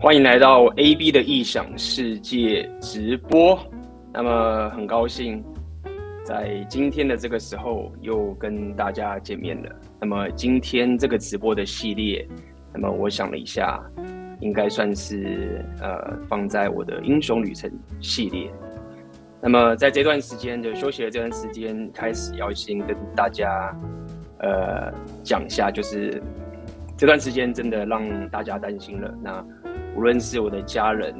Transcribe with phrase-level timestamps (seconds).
[0.00, 3.58] 欢迎来到 AB 的异想世界直播。
[4.12, 5.44] 那么很高兴
[6.24, 9.74] 在今天的这个时候又跟大家见面了。
[10.00, 12.24] 那么今天这个直播的系列，
[12.72, 13.82] 那么我想了一下，
[14.38, 17.68] 应该算是呃放在我的英雄旅程
[18.00, 18.48] 系列。
[19.42, 23.76] 那么在这段时间的休息的这段时间，开始要先跟大家
[24.38, 24.94] 呃
[25.24, 26.22] 讲一下，就是
[26.96, 29.12] 这段时间真的让大家担心了。
[29.20, 29.44] 那
[29.98, 31.12] 无论是我的家人、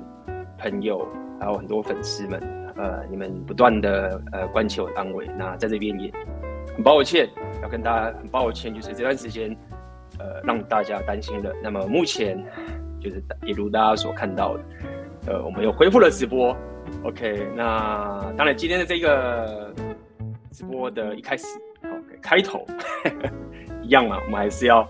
[0.56, 1.04] 朋友，
[1.40, 2.40] 还有很多粉丝们，
[2.76, 6.12] 呃，你们不断的呃关切我的安危，那在这边也
[6.76, 7.28] 很抱歉，
[7.60, 9.50] 要跟大家很抱歉，就是这段时间
[10.20, 11.52] 呃让大家担心了。
[11.60, 12.40] 那么目前
[13.00, 14.62] 就是也如大家所看到的，
[15.26, 16.56] 呃，我们又恢复了直播。
[17.02, 19.74] OK，那当然今天的这个
[20.52, 21.46] 直播的一开始
[21.82, 22.64] ，OK，开头
[23.82, 24.88] 一样嘛，我们还是要。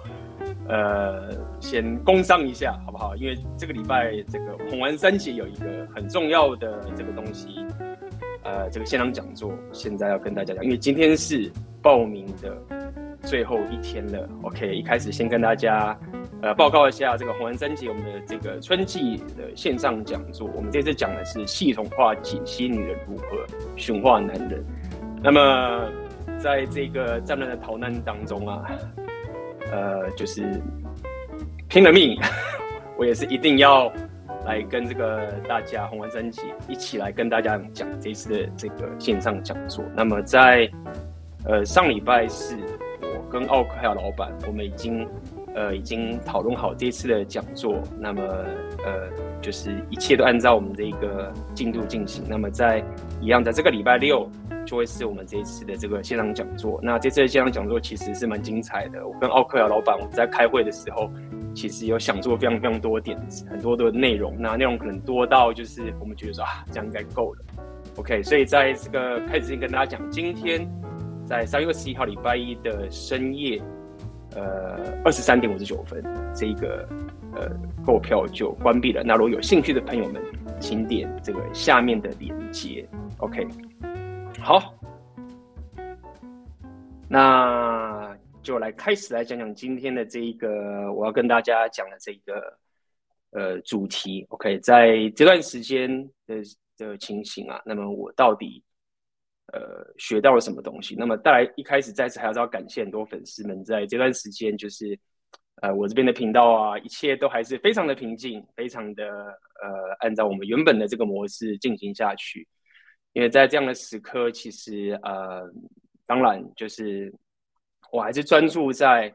[0.69, 3.17] 呃，先工商一下好不好？
[3.17, 7.65] 因为这个礼拜这个红丸三节有一个很重要的这个东西，
[8.45, 12.55] 呃，这个现场讲座现在要跟大家讲，因为今天是报名的
[13.23, 14.29] 最后一天了。
[14.43, 15.99] OK，一开始先跟大家
[16.43, 23.25] 呃报告一下这个红丸三节我们的这个春季的线上讲座，我们这次讲的是系统化解析女人如何
[23.75, 24.63] 驯化男人。
[25.23, 25.91] 那么
[26.39, 28.69] 在这个战乱的逃难当中啊。
[29.71, 30.43] 呃，就是
[31.69, 32.19] 拼了命，
[32.97, 33.93] 我也是一定要
[34.45, 39.85] 来跟这个大家红丸三节一起来跟大家讲这次的这个线上讲座。
[39.95, 40.71] 那么在
[41.45, 42.57] 呃上礼拜四，
[43.03, 45.07] 我跟奥克还有老板，我们已经
[45.59, 47.83] 呃已经讨论好这次的讲座。
[47.99, 48.23] 那么
[48.85, 49.11] 呃
[49.43, 52.25] 就是一切都按照我们的一个进度进行。
[52.29, 52.83] 那么在
[53.21, 54.31] 一样在这个礼拜六。
[54.69, 56.79] 就会是我们这一次的这个线上讲座。
[56.83, 59.09] 那这次的线上讲座其实是蛮精彩的。
[59.09, 61.11] 我跟奥克亚老板我们在开会的时候，
[61.55, 64.37] 其实有想做非常非常多点子，很多的内容。
[64.39, 67.41] 那内容可能多到就是我们觉得说啊，这样应该够了。
[67.97, 70.71] OK，所以在这个开始之前跟大家讲，今天
[71.25, 73.63] 在三月二十一号礼拜一的深夜，
[74.39, 76.01] 呃，二十三点五十九分，
[76.33, 76.89] 这个
[77.35, 77.51] 呃
[77.85, 79.03] 购票就关闭了。
[79.05, 80.23] 那如果有兴趣的朋友们，
[80.61, 82.89] 请点这个下面的链接。
[83.19, 83.49] OK。
[84.39, 84.73] 好，
[87.09, 92.59] 那就来开始来讲讲今天的这一个我要跟大家讲的这一个
[93.33, 94.25] 呃主题。
[94.29, 96.37] OK，在这段时间的
[96.77, 98.63] 的情形啊，那么我到底
[99.53, 100.95] 呃学到了什么东西？
[100.99, 104.99] 那么带来一开始再次还是要感谢很多粉丝们在这段时间，就是
[105.63, 112.47] 呃我这边的频道啊，一切都还是非常的平静，非常的呃按照我们原本的这个模式进行下去。
[113.15, 115.43] 因为在这样的时刻，其实呃，
[116.07, 117.13] 当然就是
[117.91, 119.13] 我还是专注在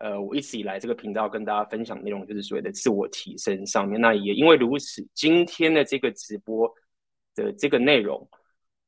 [0.00, 3.98] 呃，我一直以来这个频道跟大家分享内容，就是所谓的自我提升上面。
[3.98, 6.70] 那也因为如此，今天的这个直播
[7.34, 8.28] 的这个内容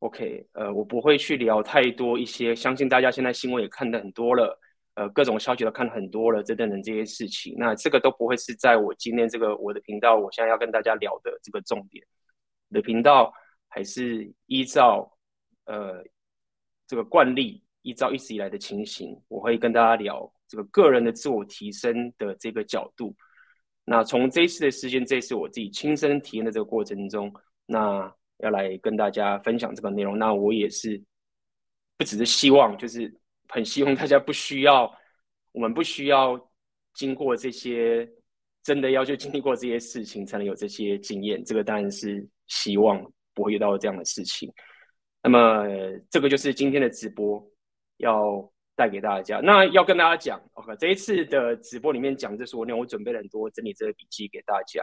[0.00, 4.60] ，OK，呃，我不会去聊太多一些，相信大家现在新闻也看得很多了，
[4.96, 12.04] 呃，各种消息都看很多了，这等等这些事情，那这个都不会是在我今天这个我的频道，我现在要跟大家聊的这个重点，
[12.68, 13.32] 我的频道。
[13.72, 15.16] 还是依照
[15.66, 16.02] 呃
[16.88, 23.14] 这个惯例，依照一直以来的情形，我会跟大家聊这个个人的自我提升的这个角度。
[23.84, 27.32] 那从这一次的事件，这一次我自己亲身体验的这个过程中，
[27.64, 28.12] 那
[28.42, 30.18] 要来跟大家分享这个内容。
[30.18, 31.02] 那我也是
[31.96, 33.12] 不只是希望，就是
[33.48, 34.92] 很希望大家不需要，
[35.52, 36.50] 我们不需要
[36.94, 38.08] 经过这些，
[38.62, 41.44] 真的要去经历过这些事情才能有这些经验。
[41.44, 43.04] 这个当然是希望。
[43.32, 44.52] 不会遇到这样的事情，
[45.22, 45.64] 那么
[46.10, 47.42] 这个就是今天的直播
[47.98, 49.40] 要带给大家。
[49.40, 54.82] 那要跟大家讲，OK，这一次的直播里面讲这说，那我准备了很多整理这个笔记给大家。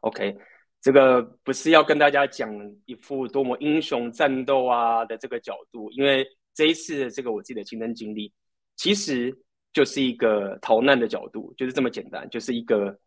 [0.00, 0.38] OK，
[0.80, 2.50] 这个不是要跟大家讲
[2.86, 8.32] 一副多么英雄战斗啊的这个角度，因为这一次的这个我自己的亲身经历，
[8.76, 9.36] 其实
[9.72, 12.98] 就是一个逃难的角度，就是这么简单，就是一个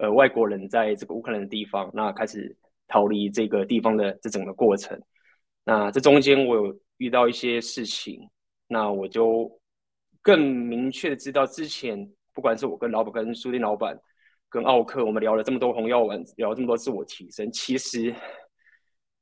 [0.00, 2.56] 呃外国人在这个乌克兰的地方，那开始。
[2.88, 4.96] 逃离这个地方的这整个过程，
[5.64, 8.20] 那这中间我有遇到一些事情，
[8.68, 9.50] 那我就
[10.22, 13.98] 更明确的知道，之前不管是我跟老板、跟书店老板、
[14.48, 18.14] 跟奥克，我们聊了这么多红药丸，聊了这么多自我提升，其实，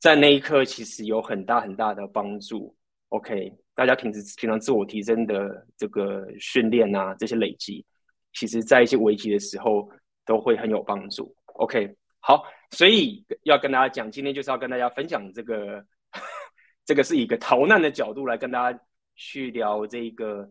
[0.00, 2.74] 在那一刻其实有很大很大的帮助。
[3.08, 7.84] OK，大家平时平常自我提升的这个训练啊，这些累积，
[8.32, 9.88] 其实在一些危机的时候
[10.24, 11.34] 都会很有帮助。
[11.54, 11.96] OK。
[12.26, 15.84] 好，所以要跟大家讲，今天就是要跟大家分享这个，
[16.86, 18.80] 这个是一个逃难的角度来跟大家
[19.14, 20.50] 去聊这个，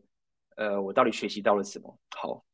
[0.56, 1.98] 呃，我到底学习到了什么？
[2.16, 2.46] 好，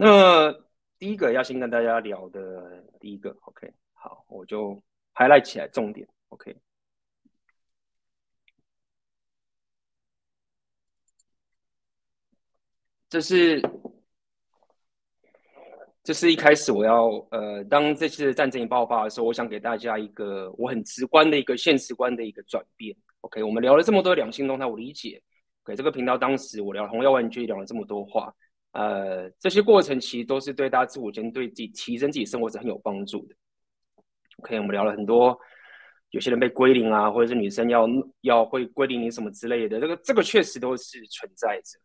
[0.00, 0.52] 那
[0.96, 4.80] 第一个要先跟大家聊的第一个，OK，好，我就
[5.12, 6.56] highlight 起来重点，OK，
[13.08, 13.60] 这是
[16.04, 25.20] 这是一开始我要呃，当这次战争一爆发的时候，我想给大家一个我很直观的一个现实观的一个转变，OK，我们聊了这么多两性动态，我理解
[25.64, 28.32] ，OK，这个频道当时我聊红药丸就聊了这么多话。
[28.72, 33.34] 呃，这些过程其实都是对大家自我间对自己提升自己生活是很有帮助的。
[34.38, 35.36] OK，我们聊了很多，
[36.10, 37.86] 有些人被归零啊，或者是女生要
[38.20, 41.78] 要会归零你什么之类的，这个这个确实都是存在着。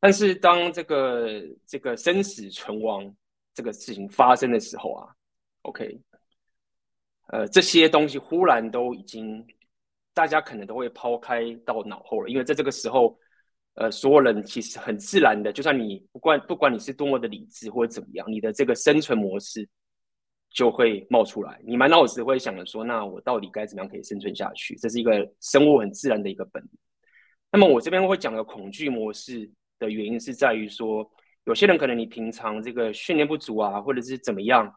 [0.00, 3.14] 但是当这个这个生死存亡
[3.54, 5.08] 这个事情发生的时候啊
[5.62, 5.98] ，OK，
[7.28, 9.46] 呃，这些东西忽然都已经
[10.12, 13.16] 大家可能都会抛开到脑后了，因为在这个时候。
[13.76, 19.68] 呃，所有人其实很自然的，就算你不管不管你是多么的理智或者怎么样，你的这个生存模式
[20.50, 21.60] 就会冒出来。
[21.62, 24.74] 你满脑子会想着说，那我到底该怎么样可以生存下去？
[24.76, 26.70] 这是一个生物很自然的一个本能。
[27.52, 31.06] 那么我这边会讲的恐惧模式的原因是在于说，
[31.44, 34.74] 有些人可能你平常这个训练不足啊，或者是怎么样，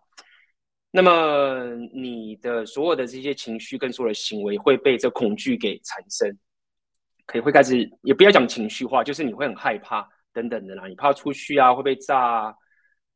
[0.92, 6.38] 那么你的所有的这些情绪跟所有的行为会被这恐惧给产生。
[7.30, 10.88] 可以会开始，也不要讲情绪化，就是你会很害怕等等的啦。
[10.88, 12.56] 你怕出去啊，会被炸啊，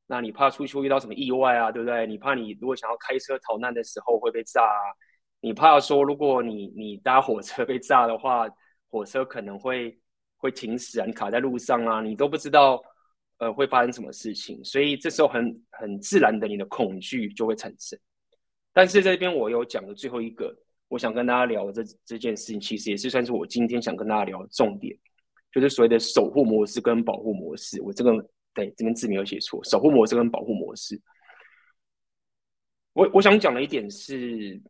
[0.05, 2.05] 那你怕出去遇到什么意外啊，对不对？
[2.05, 4.85] 你怕你如果想要开车逃难的时候会被炸啊，
[5.41, 8.47] 你怕说如果你你搭火车被炸的话，
[8.87, 9.97] 火车可能会
[10.37, 12.79] 会停驶啊，你卡在路上啊，你都不知道
[13.39, 17.97] 呃会发生什么事情，所以这时候很很自然的你的恐惧就会产生。
[18.73, 20.55] 但是这边我有讲的最后一个。
[20.93, 24.95] 我想跟大家聊这这件事情，其实也是算是我今天想跟大家聊的重点，
[25.51, 27.81] 就是所谓的守护模式跟保护模式。
[27.81, 28.11] 我这个
[28.53, 31.01] 对这边字没有写错，守护模式跟保护模式。
[32.93, 34.61] 我我想讲的一点是，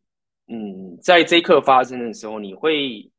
[0.47, 3.11] 嗯，在这一刻发生的时候，你会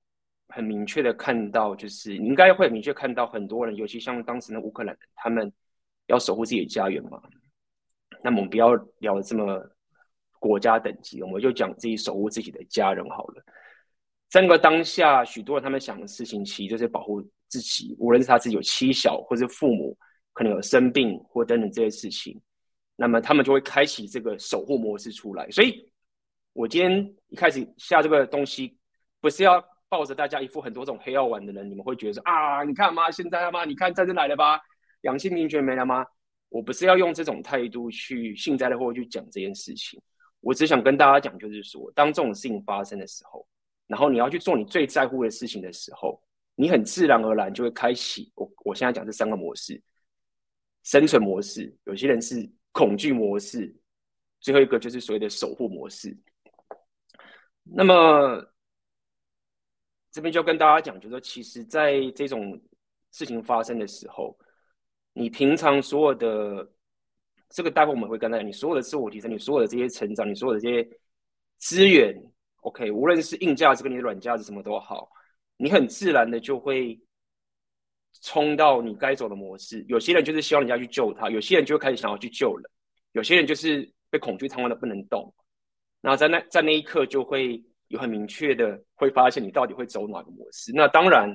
[0.49, 5.53] 很明确的看到，就是你应该会很明确看到很多人，尤其像当时的乌克兰人，他们
[6.07, 7.21] 要守护自己的家园嘛。
[8.23, 9.63] 那么我们不要聊的这么。
[10.45, 13.43] 国家等级，我们就讲自己守护自己的家人好了。
[14.29, 19.97] 整个当下，许多人他们想的事情，其实就是保护自己，无论是他自己有妻小，或是父母
[20.35, 22.39] 可能有生病或等等这些事情，
[22.95, 25.51] 那么他们就会开启这个守护模式出来。
[25.51, 25.91] 所以，
[26.53, 28.77] 我今天一开始下这个东西，
[29.23, 33.65] 不是要抱着大家一副很多种黑药丸的人，你们会觉得说啊，你看嘛，现在了吗？
[33.65, 34.61] 你看战争来了吧？
[35.01, 36.05] 阳性平权没了吗？
[36.51, 39.99] 我不是要用这种态度去幸灾乐祸去讲这件事情。
[40.45, 43.47] 我只想跟大家讲，就是说，当这种事情发生的时候，
[43.87, 46.23] 然后你要去做你最在乎的事情的时候，
[46.55, 49.83] 你很自然而然就会开启我我现在讲这三个模式：
[50.83, 53.75] 生存模式，有些人是恐惧模式，
[54.41, 56.15] 最后一个就是所谓的守护模式。
[57.63, 58.45] 那么
[60.13, 62.61] 这边就跟大家讲，就是说，其实，在这种
[63.13, 64.39] 事情发生的时候，
[65.15, 66.71] 你平常所有的。
[67.55, 70.87] 这个待会我们会跟大家讲，你所有的自我提升，你所有的这些成长，你所有的这些
[71.59, 72.13] 资源
[72.63, 75.09] ，OK，无论是硬价值跟你的软价值什么都好，
[75.57, 77.01] 你很自然的就会
[78.23, 79.85] 冲到你该走的模式。
[79.87, 82.69] 有些人就是希望人家去救他，有些人就会开始想要去救人，
[83.13, 85.33] 有些人就是被恐惧瘫痪的不能动。
[86.01, 90.73] 那在那在那一刻就会有很明确的会发现你到底会走哪个模式。
[90.75, 91.33] 那当然，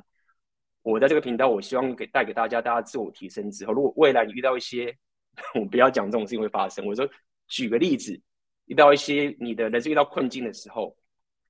[0.81, 4.93] 我在这个频道，我希望给带给大家，大家自我提升之后，如果未来你遇到一些。
[5.55, 6.85] 我不要讲这种事情会发生。
[6.85, 7.07] 我说，
[7.47, 8.19] 举个例子，
[8.65, 10.95] 遇到一些你的人生遇到困境的时候，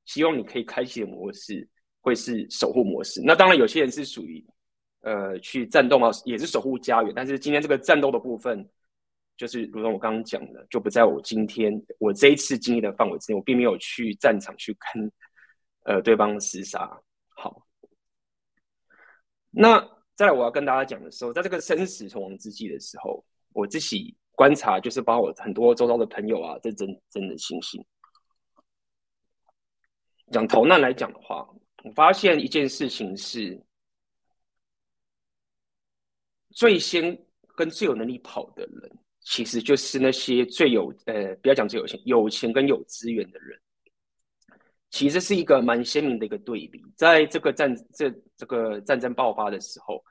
[0.06, 1.68] 希望你可以开启的模式
[2.02, 3.22] 会是守护模式。
[3.24, 4.46] 那当然，有些人是属于
[5.02, 7.14] 呃去战斗嘛，也是守护家园。
[7.16, 8.70] 但是今天这个战斗的部分，
[9.36, 13.36] 就是如同我刚刚讲的，就不在我今天我这一次经历的范围之内。
[13.36, 15.12] 我并没有去战场去跟
[15.84, 16.90] 呃对方厮杀。
[17.30, 17.66] 好，
[19.50, 19.80] 那
[20.16, 23.26] 再来我要跟大家讲的时候，在这个生死存亡之际的时候。
[23.54, 27.84] 我自己观察，就是把我很多周遭的朋友啊，这真真的信心。
[30.32, 31.48] 讲逃难来讲的话，
[31.84, 33.60] 我发现一件事情是，
[36.52, 37.18] 最先
[37.56, 38.92] 跟最有能力跑的人，
[39.22, 43.60] 其实就是那些最有呃，不要讲最有钱，有钱跟有资源的人。
[44.92, 50.04] 其实是一个蛮鲜明的一个对比，在这个战这这个战争爆发的时候，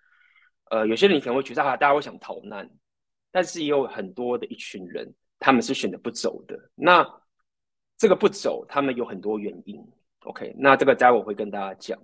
[0.71, 2.69] 呃，有些人可能会觉得啊，大家会想逃难。
[3.39, 6.59] 但是也有很多的一群人，他们是选择不走的。
[6.75, 7.09] 那
[7.97, 9.81] 这个不走，他们有很多原因。
[10.25, 11.97] OK，那这个待会我会跟大家讲。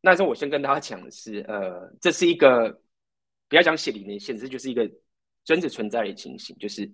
[0.00, 2.70] 那时候我先跟大家讲的是，呃，这是一个
[3.50, 4.90] 不要讲血淋淋现实，就是一个
[5.44, 6.90] 真实存在的情形，就是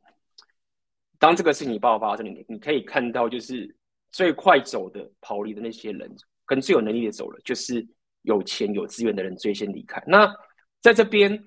[1.20, 3.72] 当这个事情爆发的时候，你你可以看到，就是
[4.10, 6.12] 最快走的逃离的那些人，
[6.46, 7.86] 跟最有能力的走了，就是
[8.22, 10.02] 有钱有资源的人最先离开。
[10.04, 10.34] 那
[10.80, 11.46] 在这边，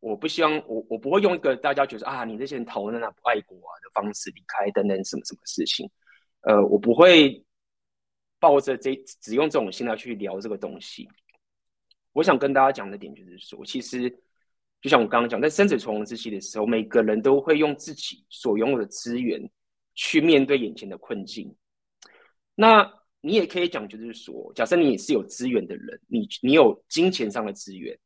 [0.00, 5.88] 我不希望我我不会用一个大家觉得啊，你这些人逃难啊，不爱国啊的方式离开等等什么什么事情，
[6.40, 7.44] 呃，我不会
[8.38, 11.06] 抱着这只用这种心态去聊这个东西。
[12.12, 14.10] 我想跟大家讲的点就是说，其实
[14.80, 19.48] 就像我刚刚讲，在生死存亡之际的时候，每个人都会用自己所拥有的资源
[19.94, 21.54] 去面对眼前的困境。
[22.54, 22.90] 那
[23.20, 27.98] 你也可以讲，就是说，假设你是有资源的人，你你有金钱上的资源，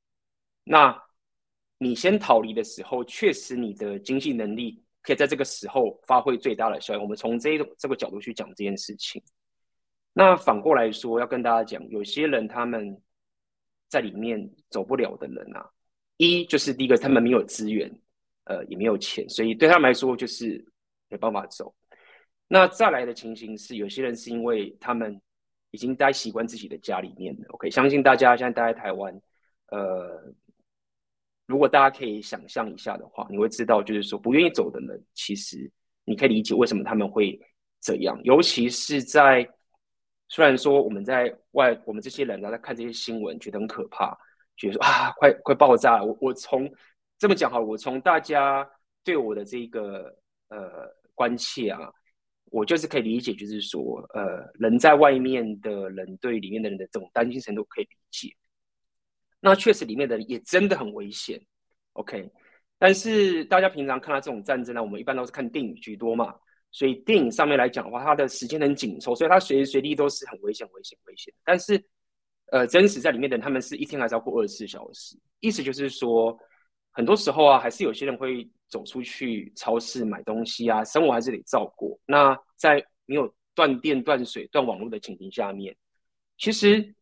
[0.64, 1.00] 那
[1.84, 7.02] 你先逃离的时候，确实你的经济能力可以在这个时候发挥最大的效用。
[7.02, 9.22] 我们从这一种这个角度去讲这件事情。
[10.12, 13.00] 那反过来说，要跟大家讲，有些人他们。
[13.86, 15.70] 在里面走不了的人啊，
[16.16, 17.88] 一就是第一个，他们没有资源，
[18.42, 20.64] 呃，也没有钱，所以对他们来说就是
[21.08, 21.72] 没办法走。
[22.48, 25.20] 那再来的情形是，有些人是因为他们
[25.70, 27.46] 已经待习惯自己的家里面了。
[27.50, 29.14] OK，相信大家现在待在台湾，
[29.66, 30.34] 呃，
[31.46, 35.70] 如果大家可以想象一下的话，你会知道，就是说不愿意走的人，其实
[36.04, 37.38] 你可以理解为什么他们会
[37.80, 39.48] 这样，尤其是在。
[40.26, 44.16] 虽然说我们在外，我们这些人呢，在看这些新闻，觉得很可怕，
[44.56, 46.04] 觉得说啊，快快爆炸了！
[46.04, 46.68] 我我从
[47.18, 48.68] 这么讲好，我从大家
[49.04, 50.16] 对我的这个
[50.48, 51.92] 呃关切啊，
[52.46, 58.34] 我就是可以理解，就是说呃，人在外面的人对里面的人的这种担心程度可以理解。
[59.44, 61.38] 那确实里面的人也真的很危险
[61.92, 62.32] ，OK。
[62.78, 66.34] 但是大家平常看到这种战争呢，我们一般都是看电影居多嘛。
[66.70, 71.32] 所以电影上面来讲的话，它的时间很紧凑，所以它随时随地都是很危险、危险、危险。
[71.44, 71.78] 但是，
[72.52, 75.14] 呃，真实在里面的人，他们是一天还是要过二十四小时。
[75.40, 76.34] 意思就是说，
[76.90, 82.00] 很多时候啊，还是有些人会走出去超市买东西啊，生活还是得照顾。
[82.06, 85.76] 那在没有断电、断水、断网络的情形下面，
[86.38, 86.94] 其实，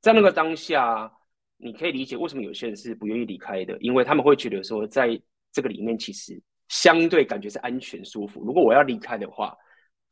[0.00, 1.12] 在那个当下，
[1.62, 5.20] 你可以理解为什么有些人是不愿意离开的，因为他们会觉得说，在
[5.52, 6.40] 这个里面其实。
[6.72, 8.44] 相对感觉是安全舒服。
[8.44, 9.52] 如果我要离开的话，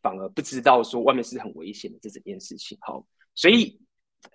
[0.02, 2.76] 反而不知道说外面是很危险的这整件事情。
[2.80, 3.80] 好，所以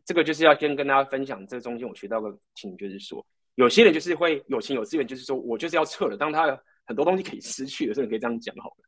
[0.06, 6.16] 这个就是要先跟大家分享，这中间我学到个情，就是说有些人就是会有钱有资源，就是说我就是要撤了。
[6.16, 8.86] 当他有很多东西可以失去的时候，你可以这样讲好了，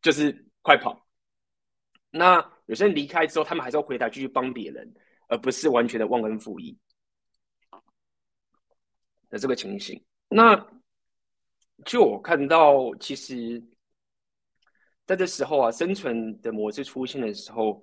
[0.00, 1.04] 就是快跑。
[2.12, 4.94] 那有些人离开之后，他们还是要回来继续帮别人，
[5.28, 6.76] 而不是完全的忘恩负义
[9.30, 10.02] 的这个情形。
[10.28, 10.66] 那
[11.84, 13.62] 就我看到，其实
[15.06, 17.80] 在这时候啊，生存的模式出现的时候，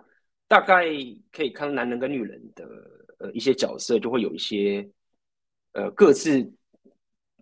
[0.48, 0.86] 大概
[1.32, 2.66] 可以看到男人跟女人的
[3.20, 4.88] 呃一些角色就会有一些
[5.72, 6.54] 呃各自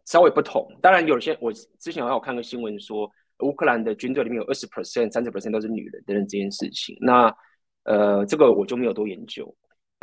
[0.05, 0.67] 稍微不同。
[0.81, 6.97] 当然，有些我之前好像有看个新闻说，乌克兰的军队里面有二十 percent、三十 percent 都是女人等等这件事情。
[7.01, 7.35] 那
[7.83, 9.53] 呃，这个我就没有多研究。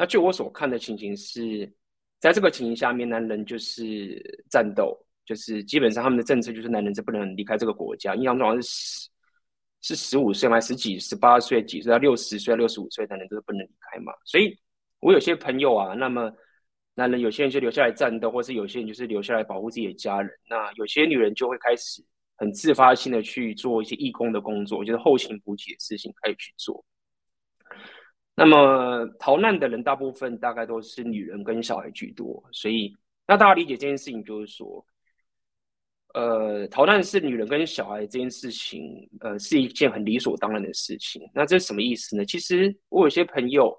[0.01, 1.71] 那就我所看的情形是，
[2.19, 4.19] 在这个情形下面，男人就是
[4.51, 4.99] 战斗。
[5.27, 9.09] 就是基本上他们的政策就是男人是不能离开这个国家，印象中好像是十
[9.83, 10.59] 是十五岁吗？
[10.59, 14.13] 十几、十八岁、几岁到六十岁、六十五岁男人都是不能离开嘛。
[14.25, 14.59] 所以，
[15.01, 16.33] 我有些朋友啊，那么
[16.95, 20.33] 男人有些人就留下来战斗，或是有些人就是留下来保护自己的家人。
[20.49, 22.03] 那有些女人就会开始
[22.37, 26.85] 很自发性的去做一些义工的工作，就是后勤补给的事情可以去做。
[28.41, 34.85] 那么逃难的人大部分大概都是女人跟小孩居多，所以那大家理解这件事情就是说。
[36.13, 41.23] 呃，逃难是女人跟小孩这件事情，呃，是一件很理所当然的事情。
[41.33, 42.25] 那这是什么意思呢？
[42.25, 43.73] 其实我有些朋友，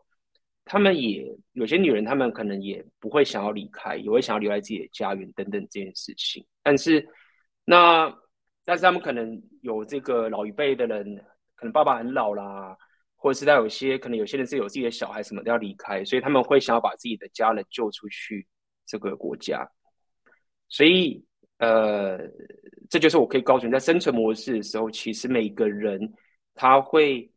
[0.63, 6.45] 他们也有些女人，他们可能也不会想要离开，也会想要留在自己的家园等等这件事情。
[6.63, 7.05] 但是，
[7.65, 8.09] 那
[8.63, 11.17] 但是他们可能有这个老一辈的人，
[11.55, 12.77] 可能爸爸很老啦，
[13.21, 18.45] 或者是他有些可能有些人是有自己的小孩什么都要离开，所以他们会想要把自己的家人救出去
[18.85, 19.65] 这个国家，
[20.67, 21.23] 所以。
[21.61, 22.17] 呃，
[22.89, 26.11] 这就是我可以告诉你，在生存模式的时候，其实每个人
[26.55, 27.31] 他会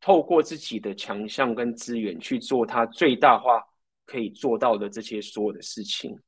[0.00, 3.62] 透过自己的强项跟资源去做他最大化
[4.06, 6.18] 可以做到的这些所有的事情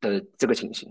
[0.00, 0.88] 的这个情形，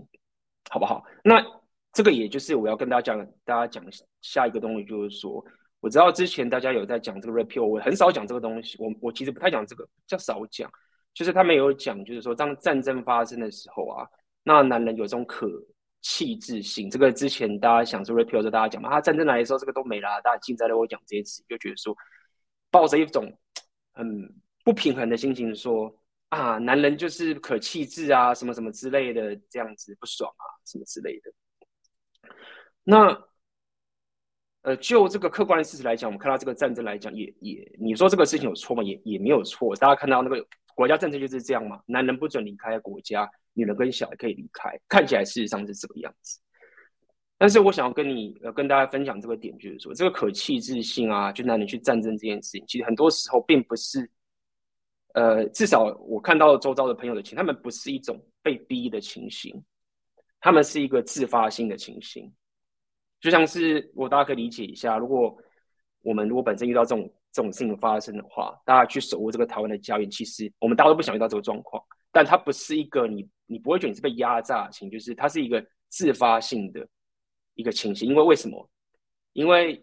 [0.70, 1.04] 好不好？
[1.24, 1.44] 那
[1.92, 3.84] 这个也就是我要跟大家讲，大家讲
[4.20, 5.44] 下一个东西，就是说，
[5.80, 10.70] 我知道之前大家有在讲这个 REPEL，我很少讲这个东西，我我其实不太讲这个，比较少讲，
[11.14, 14.06] 就是他们有讲，就是说当战争发生的时候啊。
[14.48, 15.50] 那男人有这种可
[16.02, 21.92] 弃质性，这个之前大家想说 repeal 的，大家讲嘛，他战争来的时候，这个都没了，大家现在都会讲这些词，就觉得说，
[22.70, 23.36] 抱着一种
[23.92, 24.06] 很
[24.62, 25.92] 不平衡的心情说，
[26.28, 31.32] 啊，男人就是可气质啊，什么什么之类的，这样子不爽啊，什么之类的。
[32.84, 33.20] 那，
[34.66, 38.82] 呃，就这个客观的事实来讲，我们看到这个战争来讲，也也，你说这个事情有错吗？
[38.82, 39.76] 也也没有错。
[39.76, 40.44] 大家看到那个
[40.74, 46.40] 国家政策就是这样嘛，男人不准离开国家，女人跟小孩可以离开，看起来事实上是这个样子。
[47.38, 54.10] 但是我想要跟你呃跟大家分享这个点，就是说这个可气质性啊，就男人去战争这件事情，其实很多时候并不是，
[55.14, 59.62] 呃，至少我看到周遭的朋友的情，他们不是一种被逼的情形，
[60.40, 62.32] 他们是一个自发性的情形，
[63.20, 65.36] 就像是我大家可以理解一下，如果
[66.02, 71.82] 我们如果本身遇到这种这种事情发生的话，大家去守护这个台湾的家园，其实我们大家都不想遇到这个状况，
[72.12, 76.86] 但它不是一个你你不会觉得你是被压榨的情，就是它是一个自发性的。
[77.58, 78.68] 一个情形，因为为什么？
[79.32, 79.82] 因为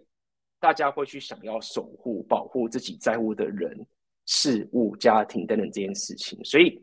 [0.59, 3.75] 大家会去想要守护、保护自己在乎的人、
[4.27, 6.79] 事物、家庭等等这件事情，所以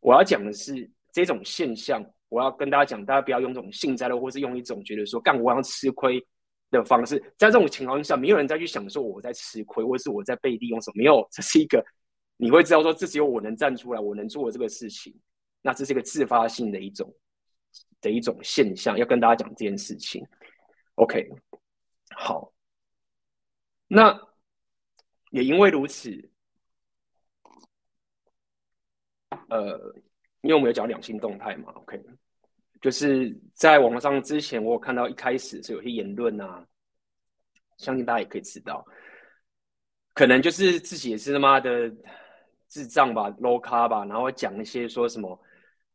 [0.00, 2.04] 我要讲的是这种现象。
[2.28, 6.24] 我要跟大家讲，大家不要用这种幸灾乐祸，是用一种觉得说干我要吃亏
[6.70, 7.18] 的方式。
[7.36, 10.94] 在这种情况下，没有人再去想说我在吃亏，或是我在背地用什么。
[10.96, 11.84] 没有，这是一个
[12.36, 15.14] 你会知道说，这只有我能站出来，我能做的这个事情。
[15.62, 17.14] 那这是一个自发性的一种。
[18.00, 20.24] 的一种现象，要跟大家讲这件事情。
[20.94, 21.28] OK，
[22.16, 22.52] 好，
[23.88, 24.18] 那
[25.32, 26.30] 也因为如此，
[29.48, 29.94] 呃，
[30.42, 32.00] 因为我们有讲两性动态嘛，OK，
[32.80, 36.64] 就是在网上之前，我有看到一开始是有些言论啊，
[37.76, 38.84] 相信大家也可以知道，
[40.14, 41.92] 可能就是自己也是他妈的
[42.68, 45.38] 智障吧，low 咖吧，然后讲一些说什么。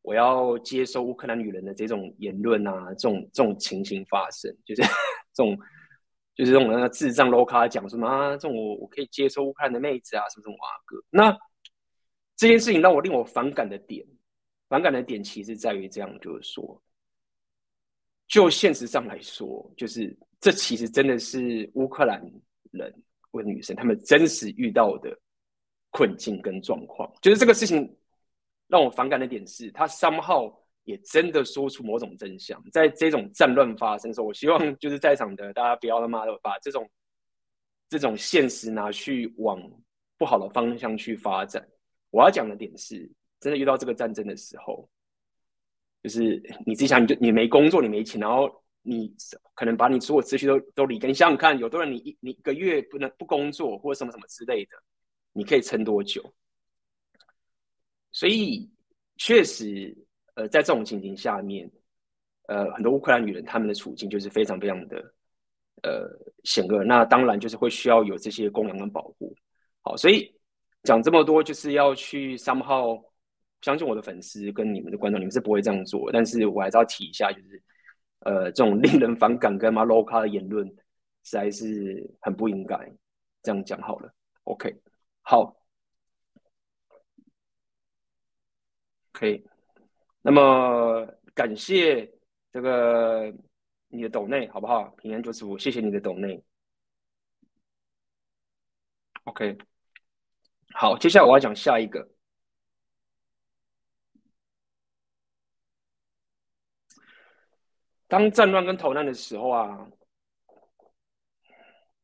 [0.02, 4.82] 我要接收乌克兰女人的这种言论啊，这种这种情形发生，就是
[5.34, 5.58] 这种，
[6.36, 10.98] 就是这种那智障 low 咖讲什么啊，这种我我可以接收乌克兰的妹子啊，什么什么啊哥。
[11.10, 11.32] 那
[12.36, 14.06] 这件事情让我令我反感的点，
[14.74, 16.82] 反感的点其实在于这样，就是说，
[18.28, 22.20] 就现实上来说，就是这其实真的是乌克兰
[22.72, 22.92] 人
[23.30, 25.16] 或女生他们真实遇到的
[25.92, 27.96] 困境跟状况，就是这个事情。
[28.68, 30.52] 让我反感的点是，他 somehow
[30.86, 32.60] 也真的说出某种真相。
[32.72, 36.90] 在这种战乱发生的时候，我希望就是在场的大家不要他妈的把这种
[37.88, 39.62] 这种现实拿去往
[40.18, 41.64] 不好的方向去发展。
[42.10, 43.08] 我要讲的点是，
[43.44, 44.90] 真的遇到这个战争的时候，
[46.02, 48.50] 就是你自己想，你就你没工作，你没钱，然后
[48.82, 49.14] 你
[49.54, 54.72] 可能把你所有积蓄都都理你想想看，有多少人你一你一个月不能不工作或者什么什么之类的，
[55.34, 56.34] 你可以撑多久？
[58.12, 58.70] 所以，
[59.18, 59.96] 确实，
[60.36, 61.70] 呃，在这种情形下面，
[62.48, 64.98] 呃，很多乌克兰女人她们的处境就是非常非常的，
[65.82, 66.08] 呃，
[66.44, 66.84] 险恶。
[66.84, 69.36] 那当然就是会需要有这些供养跟保护。
[69.82, 70.32] 好，所以
[70.84, 73.04] 讲这么多，就是要去 somehow
[73.64, 76.12] 相信我的粉丝跟你们的观众，你们是不会这样做。
[76.12, 77.64] 但是我还是要提一下，就是，
[78.20, 80.68] 呃，这种令人反感跟妈 low 咖的言论，
[81.24, 82.78] 实在是很不应该
[83.42, 83.82] 这样讲。
[83.82, 84.76] 好了，OK，
[85.24, 85.58] 好。
[89.14, 89.44] 可以，
[90.22, 92.12] 那么感谢
[92.52, 93.32] 这个
[93.88, 94.86] 你的抖内好不好？
[94.98, 96.44] 平安九十五，谢谢你的抖内。
[99.26, 99.58] OK，
[100.74, 102.13] 好，接下来我要讲下一个。
[108.14, 109.88] 当战乱跟逃难的时候啊，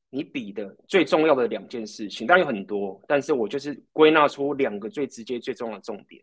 [0.09, 6.19] 你比的最重要的两件事情，当然有很多，但是我就是归纳出两个最直接、最重要的重点。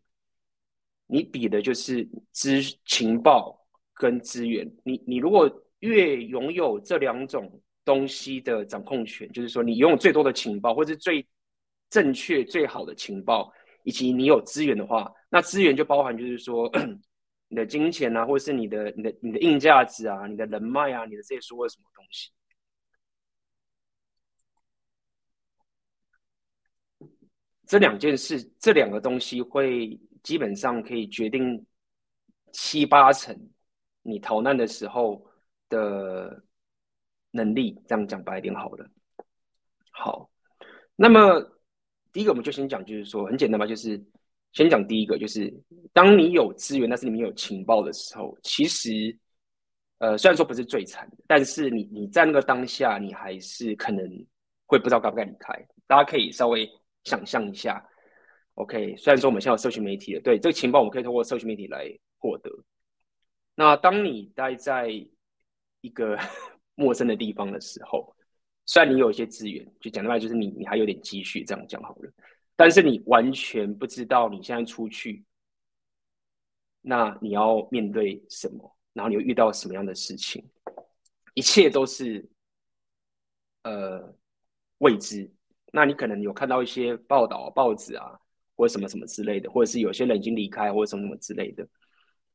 [1.07, 3.57] 你比的就是资情报
[3.95, 11.25] 跟资源，你你如果越拥有这两种东西的掌控权，就是说你拥有最多的情报，或是最
[11.91, 13.53] 正确最好的情报，
[13.85, 16.69] 以及你有资源的话，那资源就包含就是说
[17.49, 22.31] 你的金钱啊，或是你的你的你的硬价值啊，你的人脉啊，你的这些所有什么东西，
[27.67, 29.99] 这两件事，这两个东西会。
[30.27, 31.65] 基本上可以决定
[32.51, 33.49] 七八成
[34.03, 35.25] 你逃难的时候
[35.69, 36.43] 的
[37.31, 38.91] 能力，这样讲白一点好了。
[39.93, 40.29] 好，
[40.97, 41.41] 那么
[42.13, 44.05] 第一个我们就先讲，就是说很简单吧，就是
[44.57, 45.53] 先讲第一个，就是
[45.93, 49.15] 当你有资源，但是你没有情报的时候，其实
[49.99, 54.03] 呃虽然说不是最惨，但是你你在那个当下，你还是可能
[54.65, 55.53] 会不知道该不该离开。
[55.87, 56.67] 大家可以稍微
[57.05, 57.87] 想象一下。
[58.55, 62.51] OK，虽然说我们现在有社群媒体了，对这个情报我们可以通过社群媒体来获得。
[63.55, 64.89] 那当你待在
[65.83, 66.19] 一个
[66.75, 68.17] 陌生的地方的时候，
[68.65, 72.11] 虽然你有一些资源，就讲的话就是你你还有点积蓄，这样讲好了。
[72.57, 75.25] 但是你完全不知道你现在出去，
[76.81, 80.49] 那你要面对什么，然后你又遇到什么样的事情，
[81.35, 82.27] 一切都是
[83.63, 84.17] 呃
[84.79, 85.31] 未知。
[85.73, 88.19] 那你可能有看到一些报道、报纸啊，
[88.57, 91.69] 或者什么什么之类的，或者是有些人已经离开，或者什么什么之类的。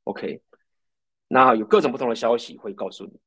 [0.03, 0.39] OK，
[1.27, 3.19] 那有各种不同的消息会告诉你。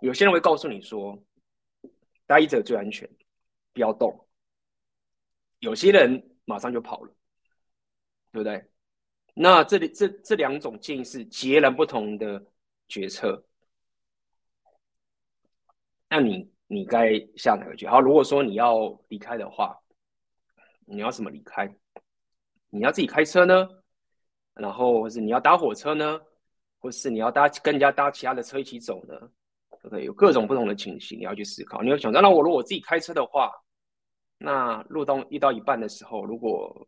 [0.00, 1.20] 有些人会告诉你说，
[2.24, 3.10] 待着最安全，
[3.78, 4.26] 不要动。
[5.60, 7.14] 有些人马上就跑了，
[8.32, 8.68] 对不对？
[9.34, 12.44] 那这里这这两种建议是截然不同的
[12.88, 13.44] 决策。
[16.08, 17.88] 那你你该下哪个决？
[17.88, 19.78] 好，如果说你要离开的话，
[20.84, 21.72] 你要怎么离开？
[22.70, 23.68] 你要自己开车呢？
[24.54, 26.20] 然后或是你要搭火车呢？
[26.80, 29.14] 或是你要搭跟人家搭其他的车一起走呢？
[29.70, 31.80] 对不对，有各种不同的情形，你要去思考。
[31.80, 33.52] 你要想，那我如果自己开车的话，
[34.38, 36.86] 那路到遇到一半的时候，如果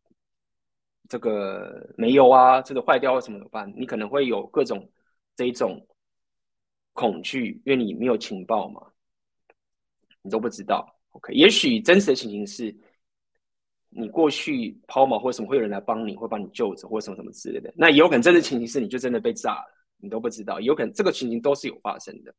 [1.08, 3.72] 这个没油啊，这个坏掉或什么怎么办？
[3.76, 4.88] 你可能会有各种
[5.34, 5.84] 这一种
[6.92, 8.80] 恐惧，因为你没有情报嘛，
[10.22, 10.86] 你都不知道。
[11.10, 12.72] OK，也许真实的情形是，
[13.88, 17.74] 你过去抛锚或什么会有人来帮你，会帮你救走或什么什么之类的。
[17.76, 20.60] 那有可能真实情形是，你就真的被炸了，你都不知道。
[20.60, 22.32] 有可能这个情形都是有发生的。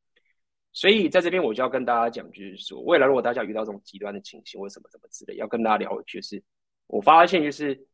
[0.74, 6.42] 所以在这边我就要跟大家讲，就是说，未来如果大家遇到这种极端的情形或什么什么之类，要跟大家聊，就是
[6.88, 7.88] 我发现就是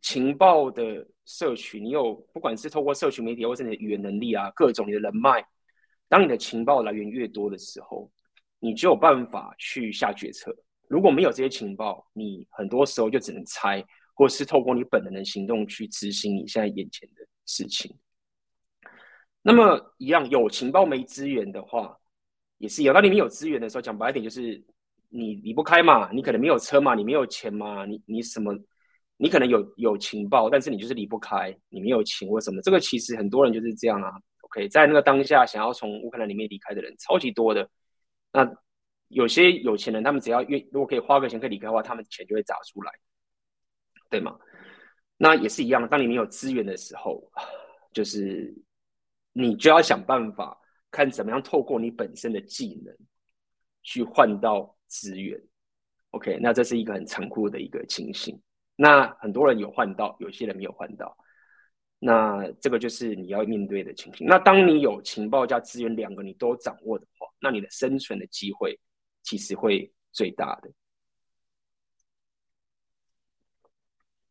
[0.00, 5.44] 情报的摄取，你有不管是透过社群媒体，或是你的语言能力啊，各种你的人脉，
[6.08, 8.10] 当你的情报来源越多的时候，
[8.58, 10.52] 你就有办法去下决策。
[10.88, 13.82] 如果没有这些情报，你很多时候就只能猜，
[14.14, 17.96] 或是透过你本能的行动去执行你现在眼前的事情。
[19.42, 21.98] 那么一样有情报没资源的话，
[22.58, 22.92] 也是有。
[22.92, 24.62] 当你没有资源的时候，讲白一点就是
[25.08, 28.56] 你离不开嘛，你可能没有车嘛，你没有钱嘛，你你什么，
[29.16, 32.62] 你可能有有情报，但是你就是离不开，你没有钱或什么。
[32.62, 34.12] 这个其实很多人就是这样啊。
[34.42, 37.68] OK，在那个当下想要从乌克兰里面离开的人超级多的。
[38.32, 38.48] 那
[39.08, 42.92] 有些有钱人，他们只要愿如果可以花个钱可以离开的话，他们钱就会砸出来，
[44.08, 44.38] 对吗？
[45.16, 47.20] 那也是一样，当你没有资源的时候，
[47.92, 48.54] 就是。
[49.32, 52.94] 你就要想办法，看怎么样透过你本身的技能
[53.82, 55.42] 去换到资源。
[56.10, 58.38] OK，那这是一个很残酷的一个情形。
[58.76, 61.16] 那很多人有换到，有些人没有换到。
[61.98, 64.26] 那这个就是你要面对的情形。
[64.26, 68.78] 那当你有情报加资源两个你都掌握的话，那你的生存的机会
[69.22, 70.70] 其实会最大的。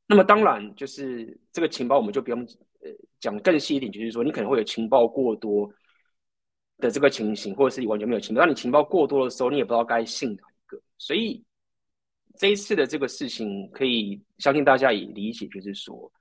[0.05, 2.45] 那么当然就是这个情报，我们就不用。
[2.83, 2.89] 呃，
[3.19, 5.71] 讲更细一点，就是说你可能会有情报过多
[6.79, 8.41] 的这个情形，或者是你完全没有情报。
[8.41, 10.81] 当你情报过多的时候，你也不知道该信哪一个。
[10.97, 11.45] 所以
[12.39, 16.11] 这一次的这个事情，可以相信大家也理解，就是说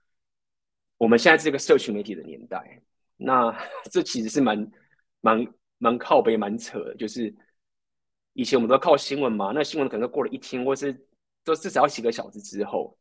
[0.98, 2.82] 我们现在这个社群媒体的年代，
[3.16, 3.50] 那
[3.90, 4.70] 这其实是蛮
[5.22, 5.46] 蛮
[5.78, 6.94] 蛮靠北、蛮扯的。
[6.96, 7.34] 就是
[8.34, 10.92] 以前我们都靠新闻嘛，那新闻可能过了一天，或是
[11.42, 12.98] 都至少要几个小时之后，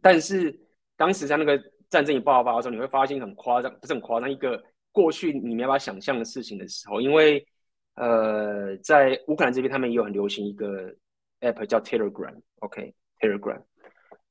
[0.00, 0.58] 但是
[0.96, 1.62] 当时在那个。
[1.88, 7.46] 战争一爆发的时候，你会发现很夸张，不是很夸张，一个过去你没办法想象的事情的时候，因为
[7.94, 10.94] 呃，在乌克兰这边，他们也有很流行一个
[11.40, 13.62] app 叫 Telegram，OK，Telegram。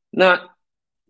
[0.09, 0.39] 那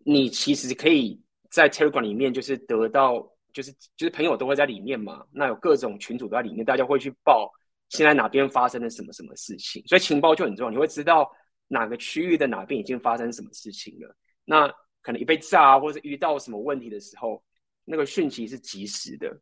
[0.04, 3.20] 你其实可以在 Telegram 里面，就是得到，
[3.52, 7.50] 就是就是朋友都会在里面嘛，那有各种群组都在里面，大家会去报
[7.90, 11.30] 现在哪边发生了什么什么事情，所以情报就很重要，你会知道
[11.68, 14.16] 哪个区域的哪边已经发生什么事情了。
[14.44, 14.72] 那
[15.06, 17.40] 可能一被炸，或者遇到什么问题的时候，
[17.84, 19.40] 那个讯息是及时的。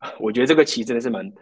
[0.20, 1.32] 我觉得这个其实真的是蛮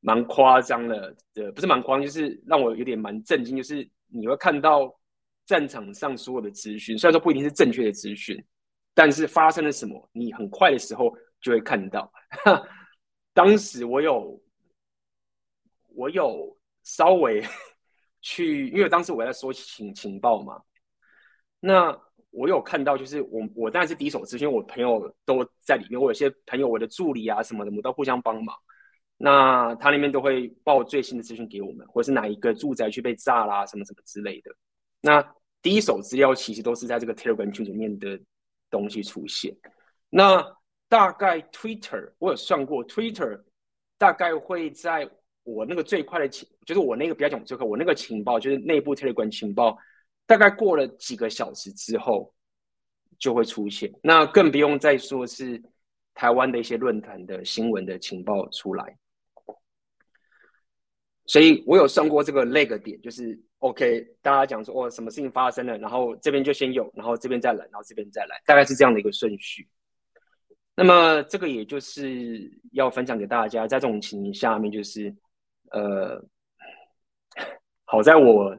[0.00, 3.54] 蛮夸张的，呃，不是蛮夸张，就是让我有点蛮震惊。
[3.54, 4.98] 就是你会看到
[5.44, 8.42] 战场上所有的资讯，虽然说不一定是正确的资讯，
[8.94, 12.10] 但是发生了什么，你很快的时候就会看到。
[13.34, 14.42] 当时我有
[15.88, 17.44] 我有稍微
[18.22, 20.62] 去，因为当时我在说情情报嘛，
[21.60, 22.05] 那。
[22.36, 28.54] 我有看到，就是我我当然是第一手资讯，我朋友都在里面，我有些朋友，我的助理啊什么的，我都互相帮忙。
[29.16, 34.54] 那他那边都会报最新的资讯给我们，或是哪一个住宅区被炸啦，什么什么之类的。
[35.00, 35.26] 那
[35.62, 38.20] 第一手资料其实都是在这个 Telegram 群里面的
[38.70, 39.56] 东西出现。
[40.10, 40.44] 那
[40.90, 43.40] 大概 Twitter 我有算过，Twitter
[43.96, 45.08] 大概会在
[45.42, 49.78] 我那个最快的情，就是我那个比较讲最快，我那个情报就是内部 Telegram 情报。
[50.26, 52.34] 大概过了几个小时之后，
[53.18, 53.92] 就会出现。
[54.02, 55.62] 那更不用再说是
[56.14, 58.98] 台湾的一些论坛的新闻的情报出来。
[61.26, 69.68] 所以我有算过这个 lag 点，就是 OK，大家讲说哦，什么事情发生了，然后这边就先有，然后这边再来，然后这边再来，大概是这样的一个顺序。
[70.76, 75.12] 那么这个也就是要分享给大家，在这种情形下面，就是
[75.72, 76.24] 呃，
[77.84, 78.56] 好在我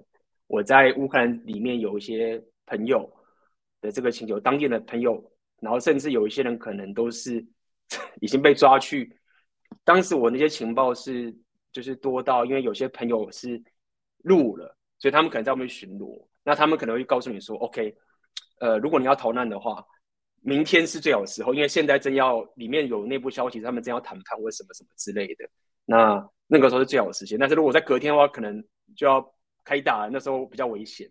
[0.48, 3.10] 我在乌克兰里面有一些朋友
[3.82, 5.22] 的这个请求，当地的朋友，
[5.60, 7.46] 然后甚至有一些人可能都是
[8.22, 9.16] 已经被抓去。
[9.84, 11.36] 当时我那些情报是
[11.72, 13.62] 就是多到，因为有些朋友是
[14.24, 17.96] 入了，所以他们可能在外面巡逻，那他们可能会告诉你说，OK，
[18.60, 19.86] 呃，如果你要逃难的话。
[20.42, 25.50] 明天是最好的时候，因为现在正要里面有内部消息，他们正要谈判或什么什么之类的。
[25.84, 28.64] 那那个时候是最好的时间，但是如果在隔天的话，可能
[28.96, 29.20] 就要
[29.68, 31.06] 开打，那时候比较危险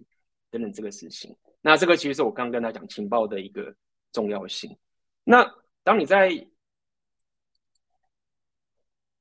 [0.51, 1.37] 等等这个事情。
[1.61, 3.75] 那这个其实是我刚刚跟他讲情报的一个
[4.13, 4.75] 重要性。
[5.25, 5.47] 那
[5.85, 6.31] 当你在